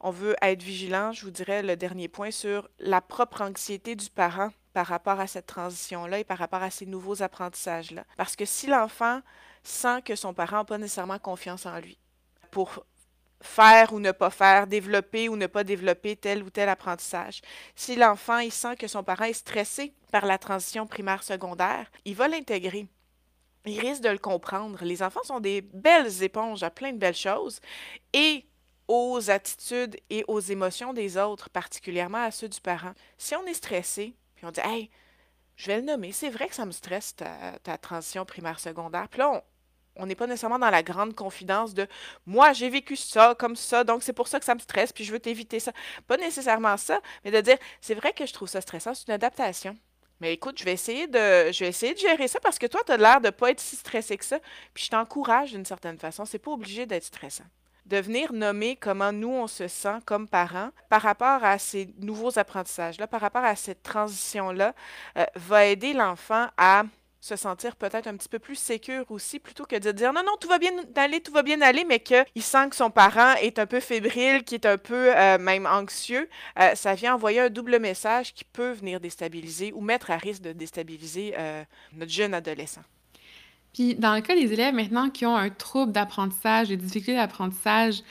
on 0.00 0.10
veut 0.10 0.36
être 0.42 0.62
vigilant, 0.62 1.12
je 1.12 1.24
vous 1.24 1.30
dirais 1.30 1.62
le 1.62 1.76
dernier 1.76 2.08
point, 2.08 2.30
sur 2.30 2.68
la 2.78 3.00
propre 3.00 3.42
anxiété 3.42 3.94
du 3.94 4.10
parent 4.10 4.50
par 4.72 4.86
rapport 4.86 5.20
à 5.20 5.26
cette 5.26 5.46
transition-là 5.46 6.20
et 6.20 6.24
par 6.24 6.38
rapport 6.38 6.62
à 6.62 6.70
ces 6.70 6.86
nouveaux 6.86 7.22
apprentissages-là. 7.22 8.04
Parce 8.16 8.36
que 8.36 8.44
si 8.44 8.66
l'enfant 8.66 9.20
sent 9.62 10.02
que 10.02 10.16
son 10.16 10.34
parent 10.34 10.58
n'a 10.58 10.64
pas 10.64 10.78
nécessairement 10.78 11.18
confiance 11.18 11.66
en 11.66 11.78
lui 11.78 11.98
pour 12.50 12.84
faire 13.40 13.92
ou 13.92 14.00
ne 14.00 14.12
pas 14.12 14.30
faire, 14.30 14.66
développer 14.66 15.28
ou 15.28 15.36
ne 15.36 15.46
pas 15.46 15.64
développer 15.64 16.16
tel 16.16 16.42
ou 16.42 16.50
tel 16.50 16.68
apprentissage. 16.68 17.40
Si 17.76 17.94
l'enfant 17.96 18.40
sent 18.50 18.76
que 18.76 18.88
son 18.88 19.04
parent 19.04 19.24
est 19.24 19.32
stressé 19.32 19.94
par 20.10 20.26
la 20.26 20.38
transition 20.38 20.86
primaire-secondaire, 20.86 21.90
il 22.04 22.16
va 22.16 22.28
l'intégrer. 22.28 22.86
Il 23.64 23.78
risque 23.80 24.02
de 24.02 24.08
le 24.08 24.18
comprendre. 24.18 24.78
Les 24.82 25.02
enfants 25.02 25.22
sont 25.24 25.40
des 25.40 25.60
belles 25.60 26.22
éponges 26.22 26.62
à 26.62 26.70
plein 26.70 26.92
de 26.92 26.98
belles 26.98 27.14
choses 27.14 27.60
et 28.12 28.44
aux 28.88 29.30
attitudes 29.30 29.98
et 30.08 30.24
aux 30.26 30.40
émotions 30.40 30.94
des 30.94 31.18
autres, 31.18 31.50
particulièrement 31.50 32.24
à 32.24 32.30
ceux 32.30 32.48
du 32.48 32.60
parent. 32.60 32.94
Si 33.18 33.36
on 33.36 33.44
est 33.44 33.54
stressé, 33.54 34.14
puis 34.38 34.46
on 34.46 34.52
dit, 34.52 34.60
hey, 34.62 34.88
je 35.56 35.66
vais 35.66 35.78
le 35.78 35.82
nommer. 35.82 36.12
C'est 36.12 36.30
vrai 36.30 36.48
que 36.48 36.54
ça 36.54 36.64
me 36.64 36.70
stresse, 36.70 37.16
ta, 37.16 37.78
transition 37.78 38.24
primaire-secondaire. 38.24 39.08
Puis 39.08 39.18
là, 39.18 39.42
on 39.96 40.06
n'est 40.06 40.14
pas 40.14 40.28
nécessairement 40.28 40.60
dans 40.60 40.70
la 40.70 40.84
grande 40.84 41.16
confidence 41.16 41.74
de 41.74 41.88
moi, 42.24 42.52
j'ai 42.52 42.68
vécu 42.68 42.94
ça 42.94 43.34
comme 43.36 43.56
ça, 43.56 43.82
donc 43.82 44.04
c'est 44.04 44.12
pour 44.12 44.28
ça 44.28 44.38
que 44.38 44.44
ça 44.44 44.54
me 44.54 44.60
stresse, 44.60 44.92
puis 44.92 45.02
je 45.02 45.10
veux 45.10 45.18
t'éviter 45.18 45.58
ça. 45.58 45.72
Pas 46.06 46.16
nécessairement 46.16 46.76
ça, 46.76 47.00
mais 47.24 47.32
de 47.32 47.40
dire 47.40 47.58
c'est 47.80 47.94
vrai 47.94 48.12
que 48.12 48.24
je 48.24 48.32
trouve 48.32 48.48
ça 48.48 48.60
stressant, 48.60 48.94
c'est 48.94 49.08
une 49.08 49.14
adaptation. 49.14 49.76
Mais 50.20 50.32
écoute, 50.34 50.56
je 50.56 50.64
vais 50.64 50.72
essayer 50.72 51.08
de 51.08 51.50
je 51.50 51.92
de 51.92 51.98
gérer 51.98 52.28
ça 52.28 52.38
parce 52.38 52.60
que 52.60 52.66
toi, 52.66 52.80
tu 52.86 52.92
as 52.92 52.96
l'air 52.96 53.20
de 53.20 53.30
pas 53.30 53.50
être 53.50 53.60
si 53.60 53.74
stressé 53.74 54.16
que 54.16 54.24
ça. 54.24 54.38
Puis 54.72 54.84
je 54.84 54.90
t'encourage 54.90 55.50
d'une 55.50 55.64
certaine 55.64 55.98
façon. 55.98 56.24
C'est 56.24 56.38
pas 56.38 56.52
obligé 56.52 56.86
d'être 56.86 57.04
stressant 57.04 57.44
de 57.88 57.96
venir 57.96 58.32
nommer 58.32 58.76
comment 58.76 59.12
nous, 59.12 59.30
on 59.30 59.46
se 59.46 59.66
sent 59.66 59.98
comme 60.04 60.28
parents 60.28 60.70
par 60.90 61.02
rapport 61.02 61.42
à 61.42 61.58
ces 61.58 61.88
nouveaux 61.98 62.38
apprentissages-là, 62.38 63.06
par 63.06 63.20
rapport 63.20 63.44
à 63.44 63.56
cette 63.56 63.82
transition-là, 63.82 64.74
euh, 65.16 65.24
va 65.34 65.66
aider 65.66 65.94
l'enfant 65.94 66.48
à 66.58 66.84
se 67.20 67.34
sentir 67.34 67.74
peut-être 67.76 68.06
un 68.06 68.16
petit 68.16 68.28
peu 68.28 68.38
plus 68.38 68.54
sécure 68.54 69.04
aussi, 69.10 69.40
plutôt 69.40 69.64
que 69.64 69.76
de 69.76 69.90
dire 69.90 70.12
non, 70.12 70.22
non, 70.24 70.36
tout 70.38 70.48
va 70.48 70.58
bien 70.58 70.70
aller, 70.96 71.20
tout 71.20 71.32
va 71.32 71.42
bien 71.42 71.60
aller, 71.62 71.84
mais 71.84 71.98
qu'il 71.98 72.42
sent 72.42 72.68
que 72.68 72.76
son 72.76 72.90
parent 72.90 73.34
est 73.40 73.58
un 73.58 73.66
peu 73.66 73.80
fébrile, 73.80 74.44
qui 74.44 74.54
est 74.54 74.66
un 74.66 74.78
peu 74.78 75.16
euh, 75.16 75.38
même 75.38 75.66
anxieux, 75.66 76.28
euh, 76.60 76.74
ça 76.74 76.94
vient 76.94 77.14
envoyer 77.14 77.40
un 77.40 77.50
double 77.50 77.78
message 77.80 78.34
qui 78.34 78.44
peut 78.44 78.72
venir 78.72 79.00
déstabiliser 79.00 79.72
ou 79.72 79.80
mettre 79.80 80.10
à 80.10 80.16
risque 80.18 80.42
de 80.42 80.52
déstabiliser 80.52 81.34
notre 81.92 82.12
jeune 82.12 82.34
adolescent. 82.34 82.82
Puis, 83.78 83.94
dans 83.94 84.16
le 84.16 84.20
cas 84.22 84.34
des 84.34 84.52
élèves 84.52 84.74
maintenant 84.74 85.08
qui 85.08 85.24
ont 85.24 85.36
un 85.36 85.50
trouble 85.50 85.92
d'apprentissage, 85.92 86.66
des 86.66 86.76
difficultés 86.76 87.14
d'apprentissage, 87.14 88.02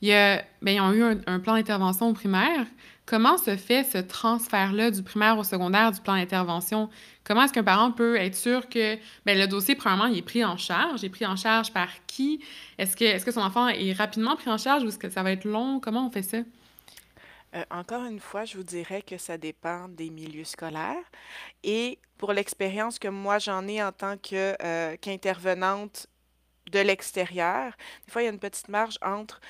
ben, 0.00 0.40
ils 0.62 0.80
ont 0.80 0.92
eu 0.92 1.02
un, 1.02 1.40
plan 1.40 1.54
d'intervention 1.54 2.10
au 2.10 2.12
primaire. 2.12 2.64
Comment 3.06 3.36
se 3.36 3.56
fait 3.56 3.82
ce 3.82 3.98
transfert-là 3.98 4.92
du 4.92 5.02
primaire 5.02 5.36
au 5.36 5.42
secondaire 5.42 5.90
du 5.90 6.00
plan 6.00 6.14
d'intervention? 6.14 6.90
Comment 7.24 7.42
est-ce 7.42 7.52
qu'un 7.52 7.64
parent 7.64 7.90
peut 7.90 8.14
être 8.14 8.36
sûr 8.36 8.68
que 8.68 8.94
ben, 9.24 9.36
le 9.36 9.48
dossier, 9.48 9.74
premièrement, 9.74 10.06
il 10.06 10.16
est 10.16 10.22
pris 10.22 10.44
en 10.44 10.56
charge? 10.56 11.02
Il 11.02 11.06
est 11.06 11.10
pris 11.10 11.26
en 11.26 11.34
charge 11.34 11.72
par 11.72 11.88
qui? 12.06 12.38
Est-ce 12.78 12.96
que, 12.96 13.04
est 13.04 13.24
que 13.24 13.32
son 13.32 13.40
enfant 13.40 13.66
est 13.66 13.94
rapidement 13.94 14.36
pris 14.36 14.48
en 14.48 14.58
charge 14.58 14.84
ou 14.84 14.88
est-ce 14.88 14.98
que 14.98 15.10
ça 15.10 15.24
va 15.24 15.32
être 15.32 15.44
long? 15.44 15.80
Comment 15.80 16.06
on 16.06 16.10
fait 16.12 16.22
ça? 16.22 16.38
Euh, 17.56 17.64
encore 17.70 18.04
une 18.04 18.20
fois, 18.20 18.44
je 18.44 18.56
vous 18.56 18.62
dirais 18.62 19.02
que 19.02 19.16
ça 19.18 19.38
dépend 19.38 19.88
des 19.88 20.10
milieux 20.10 20.44
scolaires. 20.44 21.10
Et 21.62 21.98
pour 22.18 22.32
l'expérience 22.32 22.98
que 22.98 23.08
moi 23.08 23.38
j'en 23.38 23.66
ai 23.66 23.82
en 23.82 23.92
tant 23.92 24.16
que, 24.18 24.54
euh, 24.62 24.96
qu'intervenante 25.00 26.06
de 26.70 26.80
l'extérieur, 26.80 27.72
des 28.06 28.12
fois 28.12 28.22
il 28.22 28.24
y 28.26 28.28
a 28.28 28.32
une 28.32 28.38
petite 28.38 28.68
marge 28.68 28.98
entre 29.02 29.40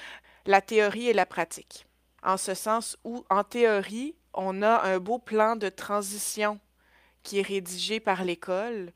la 0.44 0.60
théorie 0.60 1.08
et 1.08 1.12
la 1.12 1.26
pratique. 1.26 1.86
En 2.22 2.36
ce 2.36 2.54
sens 2.54 2.96
où, 3.04 3.24
en 3.30 3.44
théorie, 3.44 4.14
on 4.34 4.62
a 4.62 4.82
un 4.82 4.98
beau 4.98 5.18
plan 5.18 5.56
de 5.56 5.68
transition 5.68 6.60
qui 7.22 7.40
est 7.40 7.46
rédigé 7.46 7.98
par 7.98 8.24
l'école 8.24 8.92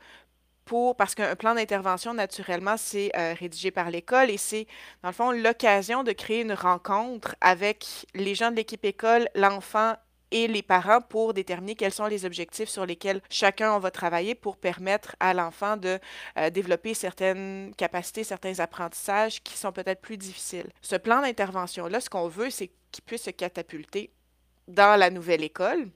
parce 0.97 1.15
qu'un 1.15 1.37
plan 1.37 1.55
d'intervention, 1.55 2.15
naturellement, 2.15 2.77
c'est 2.77 3.11
euh, 3.17 3.35
rédigé 3.39 3.71
par 3.71 3.91
l'école 3.91 4.31
et 4.31 4.37
c'est, 4.37 4.67
dans 5.03 5.09
le 5.09 5.15
fond, 5.15 5.31
l'occasion 5.33 6.03
de 6.03 6.13
créer 6.13 6.43
une 6.43 6.53
rencontre 6.53 7.35
avec 7.41 7.87
les 8.15 8.35
gens 8.35 8.51
de 8.51 8.57
l'équipe 8.57 8.85
école, 8.85 9.29
l'enfant 9.35 9.95
et 10.31 10.47
les 10.47 10.63
parents 10.63 11.01
pour 11.01 11.35
déterminer 11.35 11.75
quels 11.75 11.93
sont 11.93 12.07
les 12.07 12.25
objectifs 12.25 12.69
sur 12.69 12.87
lesquels 12.87 13.21
chacun 13.29 13.75
on 13.75 13.81
va 13.81 13.91
travailler 13.91 14.37
pour 14.37 14.57
permettre 14.57 15.17
à 15.19 15.35
l'enfant 15.35 15.77
de 15.77 15.99
euh, 16.39 16.51
développer 16.51 16.95
certaines 16.95 17.75
capacités, 17.77 18.23
certains 18.23 18.61
apprentissages 18.61 19.43
qui 19.43 19.57
sont 19.59 19.73
peut-être 19.73 20.01
plus 20.01 20.17
difficiles. 20.17 20.71
Ce 20.83 20.95
plan 20.95 21.21
d'intervention-là, 21.23 22.01
ce 22.01 22.09
qu'on 22.09 22.29
veut, 22.29 22.51
c'est 22.51 22.71
qu'il 22.93 23.05
puisse 23.05 23.23
se 23.25 23.31
catapulter 23.31 24.13
dans 24.69 24.99
la 24.99 25.11
nouvelle 25.11 25.43
école. 25.43 25.91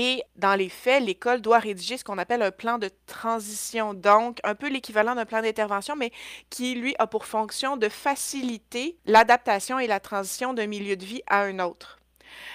Et 0.00 0.22
dans 0.36 0.54
les 0.54 0.68
faits, 0.68 1.02
l'école 1.02 1.40
doit 1.40 1.58
rédiger 1.58 1.96
ce 1.96 2.04
qu'on 2.04 2.18
appelle 2.18 2.42
un 2.42 2.52
plan 2.52 2.78
de 2.78 2.88
transition, 3.06 3.94
donc 3.94 4.38
un 4.44 4.54
peu 4.54 4.68
l'équivalent 4.68 5.16
d'un 5.16 5.24
plan 5.24 5.42
d'intervention, 5.42 5.96
mais 5.96 6.12
qui, 6.50 6.76
lui, 6.76 6.94
a 7.00 7.08
pour 7.08 7.24
fonction 7.26 7.76
de 7.76 7.88
faciliter 7.88 8.96
l'adaptation 9.06 9.80
et 9.80 9.88
la 9.88 9.98
transition 9.98 10.54
d'un 10.54 10.68
milieu 10.68 10.94
de 10.94 11.04
vie 11.04 11.22
à 11.26 11.42
un 11.42 11.58
autre. 11.58 11.98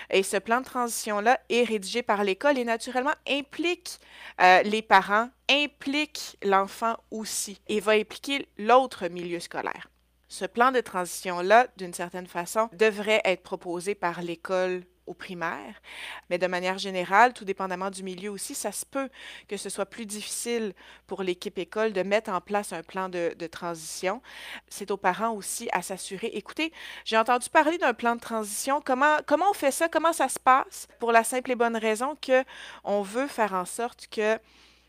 Et 0.10 0.24
ce 0.24 0.38
plan 0.38 0.62
de 0.62 0.66
transition-là 0.66 1.38
est 1.50 1.66
rédigé 1.66 2.02
par 2.02 2.24
l'école 2.24 2.58
et 2.58 2.64
naturellement 2.64 3.16
implique 3.28 4.00
euh, 4.40 4.62
les 4.64 4.82
parents, 4.82 5.30
implique 5.50 6.38
l'enfant 6.46 6.96
aussi 7.12 7.60
et 7.68 7.82
va 7.82 7.92
impliquer 7.92 8.48
l'autre 8.58 9.10
milieu 9.10 9.42
scolaire. 9.42 9.90
Ce 10.30 10.46
plan 10.46 10.72
de 10.72 10.80
transition-là, 10.80 11.68
d'une 11.76 11.94
certaine 11.94 12.28
façon, 12.28 12.70
devrait 12.72 13.22
être 13.26 13.44
proposé 13.44 13.96
par 13.96 14.22
l'école 14.22 14.84
au 15.06 15.14
primaire. 15.14 15.82
Mais 16.30 16.38
de 16.38 16.48
manière 16.48 16.78
générale, 16.78 17.34
tout 17.34 17.46
dépendamment 17.46 17.90
du 17.90 18.04
milieu 18.04 18.32
aussi, 18.32 18.56
ça 18.56 18.72
se 18.72 18.86
peut 18.86 19.10
que 19.48 19.58
ce 19.58 19.70
soit 19.70 19.86
plus 19.86 20.06
difficile 20.06 20.74
pour 21.08 21.24
l'équipe 21.24 21.58
école 21.58 21.94
de 21.94 22.04
mettre 22.04 22.32
en 22.32 22.42
place 22.42 22.74
un 22.74 22.84
plan 22.84 23.10
de, 23.10 23.34
transition. 23.48 24.22
C'est 24.70 24.90
aux 24.92 24.98
parents 24.98 25.32
aussi 25.34 25.68
à 25.74 25.82
s'assurer. 25.82 26.32
Écoutez, 26.34 26.72
j'ai 27.06 27.18
entendu 27.18 27.50
parler 27.50 27.78
d'un 27.78 27.94
plan 27.94 28.16
de 28.16 28.22
transition. 28.22 28.82
Comment, 28.84 29.18
comment 29.26 29.50
on 29.50 29.54
fait 29.54 29.72
ça? 29.72 29.90
Comment 29.90 30.14
ça 30.14 30.30
se 30.30 30.40
passe? 30.40 30.88
Pour 31.00 31.12
la 31.12 31.24
simple 31.24 31.52
et 31.52 31.56
bonne 31.56 31.76
raison 31.76 32.16
que 32.22 32.44
on 32.84 33.02
veut 33.02 33.28
faire 33.28 33.54
en 33.54 33.66
sorte 33.66 34.08
que 34.08 34.40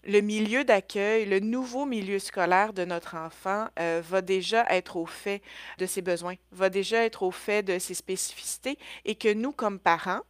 le 0.07 0.21
milieu 0.21 0.65
d'accueil, 0.65 1.27
le 1.27 1.41
nouveau 1.41 1.87
milieu 1.87 2.19
scolaire 2.19 2.73
de 2.73 2.85
notre 2.85 3.17
enfant 3.17 3.69
euh, 3.79 4.03
va 4.05 4.21
déjà 4.21 4.65
être 4.71 4.97
au 4.97 5.07
fait 5.07 5.43
de 5.79 5.87
ses 5.87 6.03
besoins, 6.03 6.35
va 6.53 6.71
déjà 6.71 7.05
être 7.05 7.23
au 7.23 7.31
fait 7.31 7.63
de 7.63 7.79
ses 7.79 7.95
spécificités 7.95 8.79
et 9.05 9.15
que 9.15 9.33
nous, 9.33 9.53
comme 9.53 9.79
parents, 9.79 10.21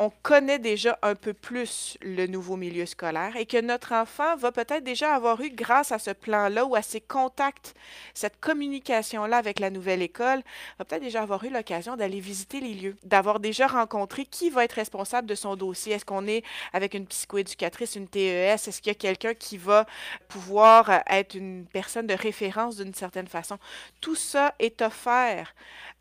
on 0.00 0.10
connaît 0.22 0.58
déjà 0.58 0.98
un 1.02 1.14
peu 1.14 1.34
plus 1.34 1.98
le 2.00 2.26
nouveau 2.26 2.56
milieu 2.56 2.86
scolaire 2.86 3.36
et 3.36 3.44
que 3.44 3.60
notre 3.60 3.92
enfant 3.92 4.34
va 4.34 4.50
peut-être 4.50 4.82
déjà 4.82 5.14
avoir 5.14 5.42
eu, 5.42 5.50
grâce 5.50 5.92
à 5.92 5.98
ce 5.98 6.10
plan-là 6.10 6.64
ou 6.64 6.74
à 6.74 6.80
ses 6.80 7.02
contacts, 7.02 7.74
cette 8.14 8.40
communication-là 8.40 9.36
avec 9.36 9.60
la 9.60 9.68
nouvelle 9.68 10.00
école, 10.00 10.40
va 10.78 10.86
peut-être 10.86 11.02
déjà 11.02 11.20
avoir 11.20 11.44
eu 11.44 11.50
l'occasion 11.50 11.96
d'aller 11.96 12.18
visiter 12.18 12.60
les 12.60 12.72
lieux, 12.72 12.96
d'avoir 13.04 13.40
déjà 13.40 13.66
rencontré 13.66 14.24
qui 14.24 14.48
va 14.48 14.64
être 14.64 14.72
responsable 14.72 15.28
de 15.28 15.34
son 15.34 15.54
dossier. 15.54 15.92
Est-ce 15.92 16.06
qu'on 16.06 16.26
est 16.26 16.44
avec 16.72 16.94
une 16.94 17.06
psychoéducatrice, 17.06 17.94
une 17.94 18.08
TES? 18.08 18.54
Est-ce 18.54 18.80
qu'il 18.80 18.90
y 18.90 18.96
a 18.96 18.98
quelqu'un 18.98 19.34
qui 19.34 19.58
va 19.58 19.84
pouvoir 20.28 21.02
être 21.10 21.34
une 21.34 21.66
personne 21.66 22.06
de 22.06 22.14
référence 22.14 22.76
d'une 22.76 22.94
certaine 22.94 23.28
façon? 23.28 23.58
Tout 24.00 24.16
ça 24.16 24.54
est 24.60 24.80
offert 24.80 25.54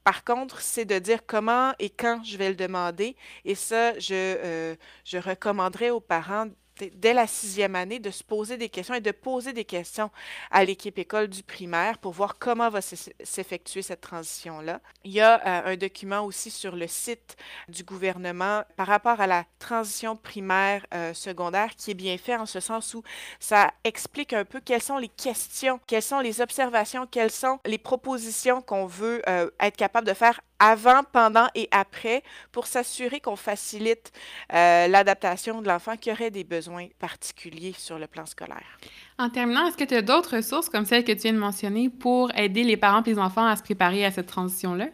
par 0.10 0.24
contre, 0.24 0.60
c'est 0.60 0.86
de 0.86 0.98
dire 0.98 1.20
comment 1.28 1.74
et 1.78 1.92
quand 1.92 2.24
je 2.24 2.36
vais 2.36 2.50
le 2.50 2.56
demander. 2.56 3.16
Et 3.46 3.54
ça, 3.54 3.94
je, 4.00 4.16
euh, 4.16 4.76
recommanderais 5.14 5.92
aux 5.92 6.00
parents 6.00 6.48
dès 6.96 7.14
la 7.14 7.28
sixième 7.28 7.76
année, 7.76 8.00
de 8.00 8.12
se 8.12 8.24
poser 8.24 8.58
des 8.58 8.70
questions 8.70 8.94
et 8.94 9.02
de 9.02 9.12
poser 9.12 9.54
des 9.54 9.66
questions 9.66 10.10
à 10.52 10.64
l'équipe 10.64 10.98
école 10.98 11.28
du 11.28 11.44
primaire 11.44 11.98
pour 11.98 12.12
voir 12.14 12.38
comment 12.40 12.70
va 12.70 12.82
s'effectuer 12.82 13.82
cette 13.82 14.02
transition-là. 14.02 14.82
Il 15.04 15.12
y 15.12 15.22
a 15.22 15.36
euh, 15.46 15.74
un 15.74 15.78
document 15.78 16.26
aussi 16.26 16.52
sur 16.52 16.76
le 16.76 16.88
site 16.88 17.36
du 17.68 17.84
gouvernement 17.84 18.64
par 18.76 18.88
rapport 18.88 19.20
à 19.22 19.28
la 19.28 19.46
transition 19.60 20.16
primaire 20.16 20.86
euh, 20.94 21.14
secondaire 21.14 21.76
qui 21.76 21.92
est 21.92 21.96
bien 21.96 22.18
fait 22.18 22.36
en 22.36 22.46
ce 22.46 22.60
sens 22.60 22.94
où 22.94 23.04
ça 23.40 23.72
explique 23.84 24.34
un 24.34 24.46
peu 24.46 24.60
quelles 24.60 24.82
sont 24.82 24.98
les 24.98 25.10
questions, 25.10 25.80
quelles 25.88 26.02
sont 26.04 26.20
les 26.20 26.42
observations, 26.42 27.08
quelles 27.08 27.32
sont 27.32 27.60
les 27.66 27.78
propositions 27.78 28.62
qu'on 28.62 28.86
veut 28.86 29.22
euh, 29.28 29.50
être 29.60 29.78
capable 29.78 30.08
de 30.08 30.14
faire 30.14 30.40
avant, 30.60 31.02
pendant 31.12 31.48
et 31.56 31.68
après 31.72 32.24
pour 32.52 32.68
s'assurer 32.68 33.20
qu'on 33.20 33.36
facilite 33.36 34.12
euh, 34.54 34.88
l'adaptation 34.88 35.62
de 35.62 35.68
l'enfant 35.68 35.96
qui 35.96 36.12
aurait 36.12 36.32
des 36.32 36.44
besoins 36.44 36.88
particuliers 37.00 37.74
sur 37.78 37.98
le 37.98 38.08
plan 38.08 38.26
scolaire. 38.26 38.78
En 39.18 39.30
terminant, 39.30 39.68
est-ce 39.68 39.78
que 39.78 39.84
tu 39.84 39.96
as 39.96 40.02
d'autres 40.02 40.38
ressources 40.38 40.70
comme 40.70 40.86
celles 40.86 41.04
que 41.04 41.12
tu 41.12 41.20
viens 41.20 41.34
de 41.34 41.40
mentionner 41.40 41.90
pour 41.90 42.32
aider 42.36 42.64
les 42.64 42.78
parents 42.78 43.04
et 43.04 43.10
les 43.10 43.20
enfants 43.20 43.46
à 43.46 43.56
se 43.56 43.64
préparer 43.64 44.06
à 44.06 44.12
cette 44.12 44.28
transition-là? 44.28 44.88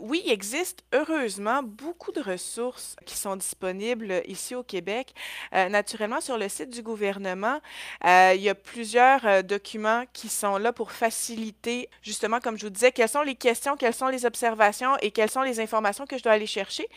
Oui, 0.00 0.22
il 0.24 0.32
existe 0.32 0.82
heureusement 0.92 1.62
beaucoup 1.62 2.10
de 2.10 2.20
ressources 2.20 2.96
qui 3.04 3.16
sont 3.16 3.36
disponibles 3.36 4.22
ici 4.26 4.54
au 4.54 4.62
Québec. 4.62 5.14
Euh, 5.54 5.68
naturellement, 5.68 6.20
sur 6.20 6.38
le 6.38 6.48
site 6.48 6.70
du 6.70 6.82
gouvernement, 6.82 7.60
euh, 8.04 8.32
il 8.34 8.40
y 8.40 8.48
a 8.48 8.54
plusieurs 8.54 9.26
euh, 9.26 9.42
documents 9.42 10.04
qui 10.12 10.28
sont 10.28 10.56
là 10.56 10.72
pour 10.72 10.92
faciliter, 10.92 11.90
justement, 12.02 12.40
comme 12.40 12.58
je 12.58 12.66
vous 12.66 12.70
disais, 12.70 12.92
quelles 12.92 13.10
sont 13.10 13.22
les 13.22 13.34
questions, 13.34 13.76
quelles 13.76 13.94
sont 13.94 14.08
les 14.08 14.24
observations 14.24 14.96
et 15.02 15.10
quelles 15.10 15.30
sont 15.30 15.42
les 15.42 15.60
informations 15.60 16.06
que 16.06 16.16
je 16.16 16.22
dois 16.22 16.32
aller 16.32 16.46
chercher. 16.46 16.88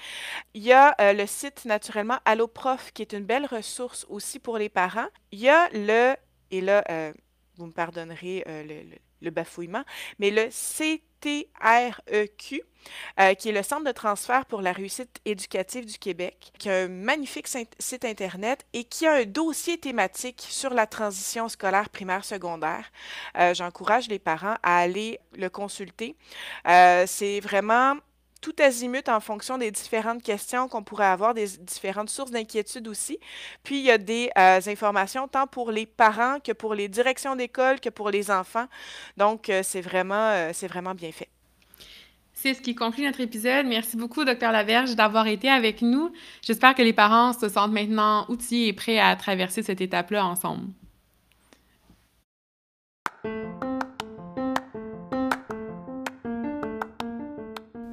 Il 0.54 0.64
y 0.64 0.72
a 0.72 0.96
le 1.14 1.26
site, 1.28 1.66
naturellement, 1.66 2.20
AlloProf, 2.26 2.94
qui 2.94 3.02
est 3.02 3.14
une 3.14 3.26
belle 3.26 3.46
ressource 3.46 4.06
aussi 4.10 4.40
pour 4.40 4.58
les 4.58 4.70
parents. 4.70 5.08
Il 5.32 5.40
y 5.40 5.50
a 5.50 5.70
le, 5.74 6.16
et 6.52 6.62
là, 6.62 6.84
vous 7.58 7.66
me 7.66 7.72
pardonnerez 7.72 8.44
le, 8.48 8.84
le 8.90 8.98
bafouillement, 9.32 9.84
mais 10.20 10.32
le 10.32 10.50
CTREQ, 10.50 12.62
euh, 13.20 13.34
qui 13.34 13.50
est 13.50 13.54
le 13.54 13.64
Centre 13.64 13.86
de 13.86 13.92
transfert 13.92 14.46
pour 14.46 14.62
la 14.62 14.72
réussite 14.72 15.20
éducative 15.26 15.86
du 15.86 15.98
Québec, 15.98 16.52
qui 16.60 16.70
a 16.70 16.84
un 16.84 16.88
magnifique 16.88 17.48
site 17.48 18.06
Internet 18.06 18.66
et 18.74 18.84
qui 18.84 19.08
a 19.08 19.14
un 19.14 19.26
dossier 19.26 19.78
thématique 19.78 20.46
sur 20.50 20.74
la 20.74 20.88
transition 20.88 21.48
scolaire 21.48 21.90
primaire-secondaire. 21.90 22.92
Euh, 23.38 23.54
j'encourage 23.54 24.08
les 24.08 24.20
parents 24.20 24.56
à 24.64 24.80
aller 24.80 25.20
le 25.38 25.50
consulter. 25.50 26.16
Euh, 26.68 27.06
c'est 27.08 27.40
vraiment 27.40 27.96
tout 28.44 28.54
azimut 28.60 29.08
en 29.08 29.22
fonction 29.22 29.58
des 29.58 29.72
différentes 29.72 30.22
questions 30.22 30.68
qu'on 30.68 30.84
pourrait 30.84 31.06
avoir, 31.06 31.34
des 31.34 31.48
différentes 31.62 32.10
sources 32.10 32.30
d'inquiétude 32.30 32.90
aussi. 32.90 33.18
Puis, 33.64 33.80
il 33.80 33.86
y 33.86 33.90
a 33.90 33.98
des 33.98 34.30
euh, 34.38 34.60
informations 34.68 35.30
tant 35.30 35.48
pour 35.48 35.72
les 35.72 35.86
parents 35.86 36.40
que 36.44 36.52
pour 36.52 36.76
les 36.76 36.90
directions 36.90 37.38
d'école 37.38 37.80
que 37.80 37.88
pour 37.90 38.10
les 38.10 38.30
enfants. 38.30 38.68
Donc, 39.16 39.50
euh, 39.50 39.62
c'est 39.64 39.80
vraiment, 39.80 40.30
euh, 40.32 40.52
vraiment 40.64 40.94
bien 40.94 41.14
fait. 41.14 41.30
C'est 42.34 42.54
ce 42.54 42.62
qui 42.62 42.76
conclut 42.76 43.06
notre 43.06 43.22
épisode. 43.22 43.66
Merci 43.66 43.96
beaucoup, 43.96 44.26
Dr 44.26 44.52
Laverge, 44.52 44.94
d'avoir 44.98 45.28
été 45.28 45.50
avec 45.50 45.82
nous. 45.82 46.12
J'espère 46.42 46.76
que 46.76 46.82
les 46.82 46.92
parents 46.92 47.32
se 47.32 47.48
sentent 47.48 47.72
maintenant 47.72 48.26
outillés 48.28 48.68
et 48.68 48.74
prêts 48.74 49.00
à 49.00 49.16
traverser 49.16 49.64
cette 49.64 49.80
étape-là 49.80 50.26
ensemble. 50.26 50.68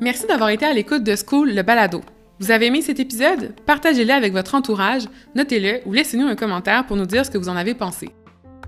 Merci 0.03 0.27
d'avoir 0.27 0.49
été 0.49 0.65
à 0.65 0.73
l'écoute 0.73 1.05
de 1.05 1.15
School, 1.15 1.53
le 1.53 1.63
balado. 1.63 2.01
Vous 2.39 2.51
avez 2.51 2.69
aimé 2.69 2.81
cet 2.81 2.99
épisode? 3.01 3.53
Partagez-le 3.67 4.15
avec 4.15 4.33
votre 4.33 4.55
entourage, 4.55 5.03
notez-le 5.35 5.83
ou 5.85 5.93
laissez-nous 5.93 6.27
un 6.27 6.37
commentaire 6.37 6.87
pour 6.87 6.97
nous 6.97 7.05
dire 7.05 7.27
ce 7.27 7.31
que 7.31 7.37
vous 7.37 7.51
en 7.51 7.57
avez 7.57 7.75
pensé. 7.75 8.09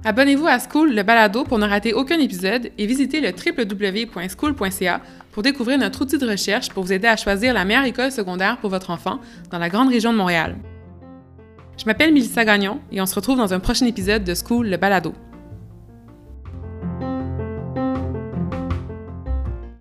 Abonnez-vous 0.04 0.46
à 0.46 0.58
School 0.58 0.94
le 0.94 1.02
balado 1.02 1.44
pour 1.44 1.58
ne 1.58 1.66
rater 1.66 1.94
aucun 1.94 2.18
épisode 2.18 2.70
et 2.76 2.84
visitez 2.84 3.22
le 3.22 3.30
www.school.ca 3.30 5.00
pour 5.30 5.42
découvrir 5.42 5.78
notre 5.78 6.02
outil 6.02 6.18
de 6.18 6.28
recherche 6.28 6.68
pour 6.68 6.84
vous 6.84 6.92
aider 6.92 7.08
à 7.08 7.16
choisir 7.16 7.54
la 7.54 7.64
meilleure 7.64 7.84
école 7.84 8.12
secondaire 8.12 8.58
pour 8.58 8.68
votre 8.68 8.90
enfant 8.90 9.18
dans 9.50 9.58
la 9.58 9.70
grande 9.70 9.88
région 9.88 10.12
de 10.12 10.18
Montréal. 10.18 10.56
Je 11.78 11.86
m'appelle 11.86 12.12
Mélissa 12.12 12.44
Gagnon 12.44 12.82
et 12.90 13.00
on 13.00 13.06
se 13.06 13.14
retrouve 13.14 13.38
dans 13.38 13.54
un 13.54 13.60
prochain 13.60 13.86
épisode 13.86 14.24
de 14.24 14.34
School 14.34 14.68
le 14.68 14.76
balado. 14.76 15.14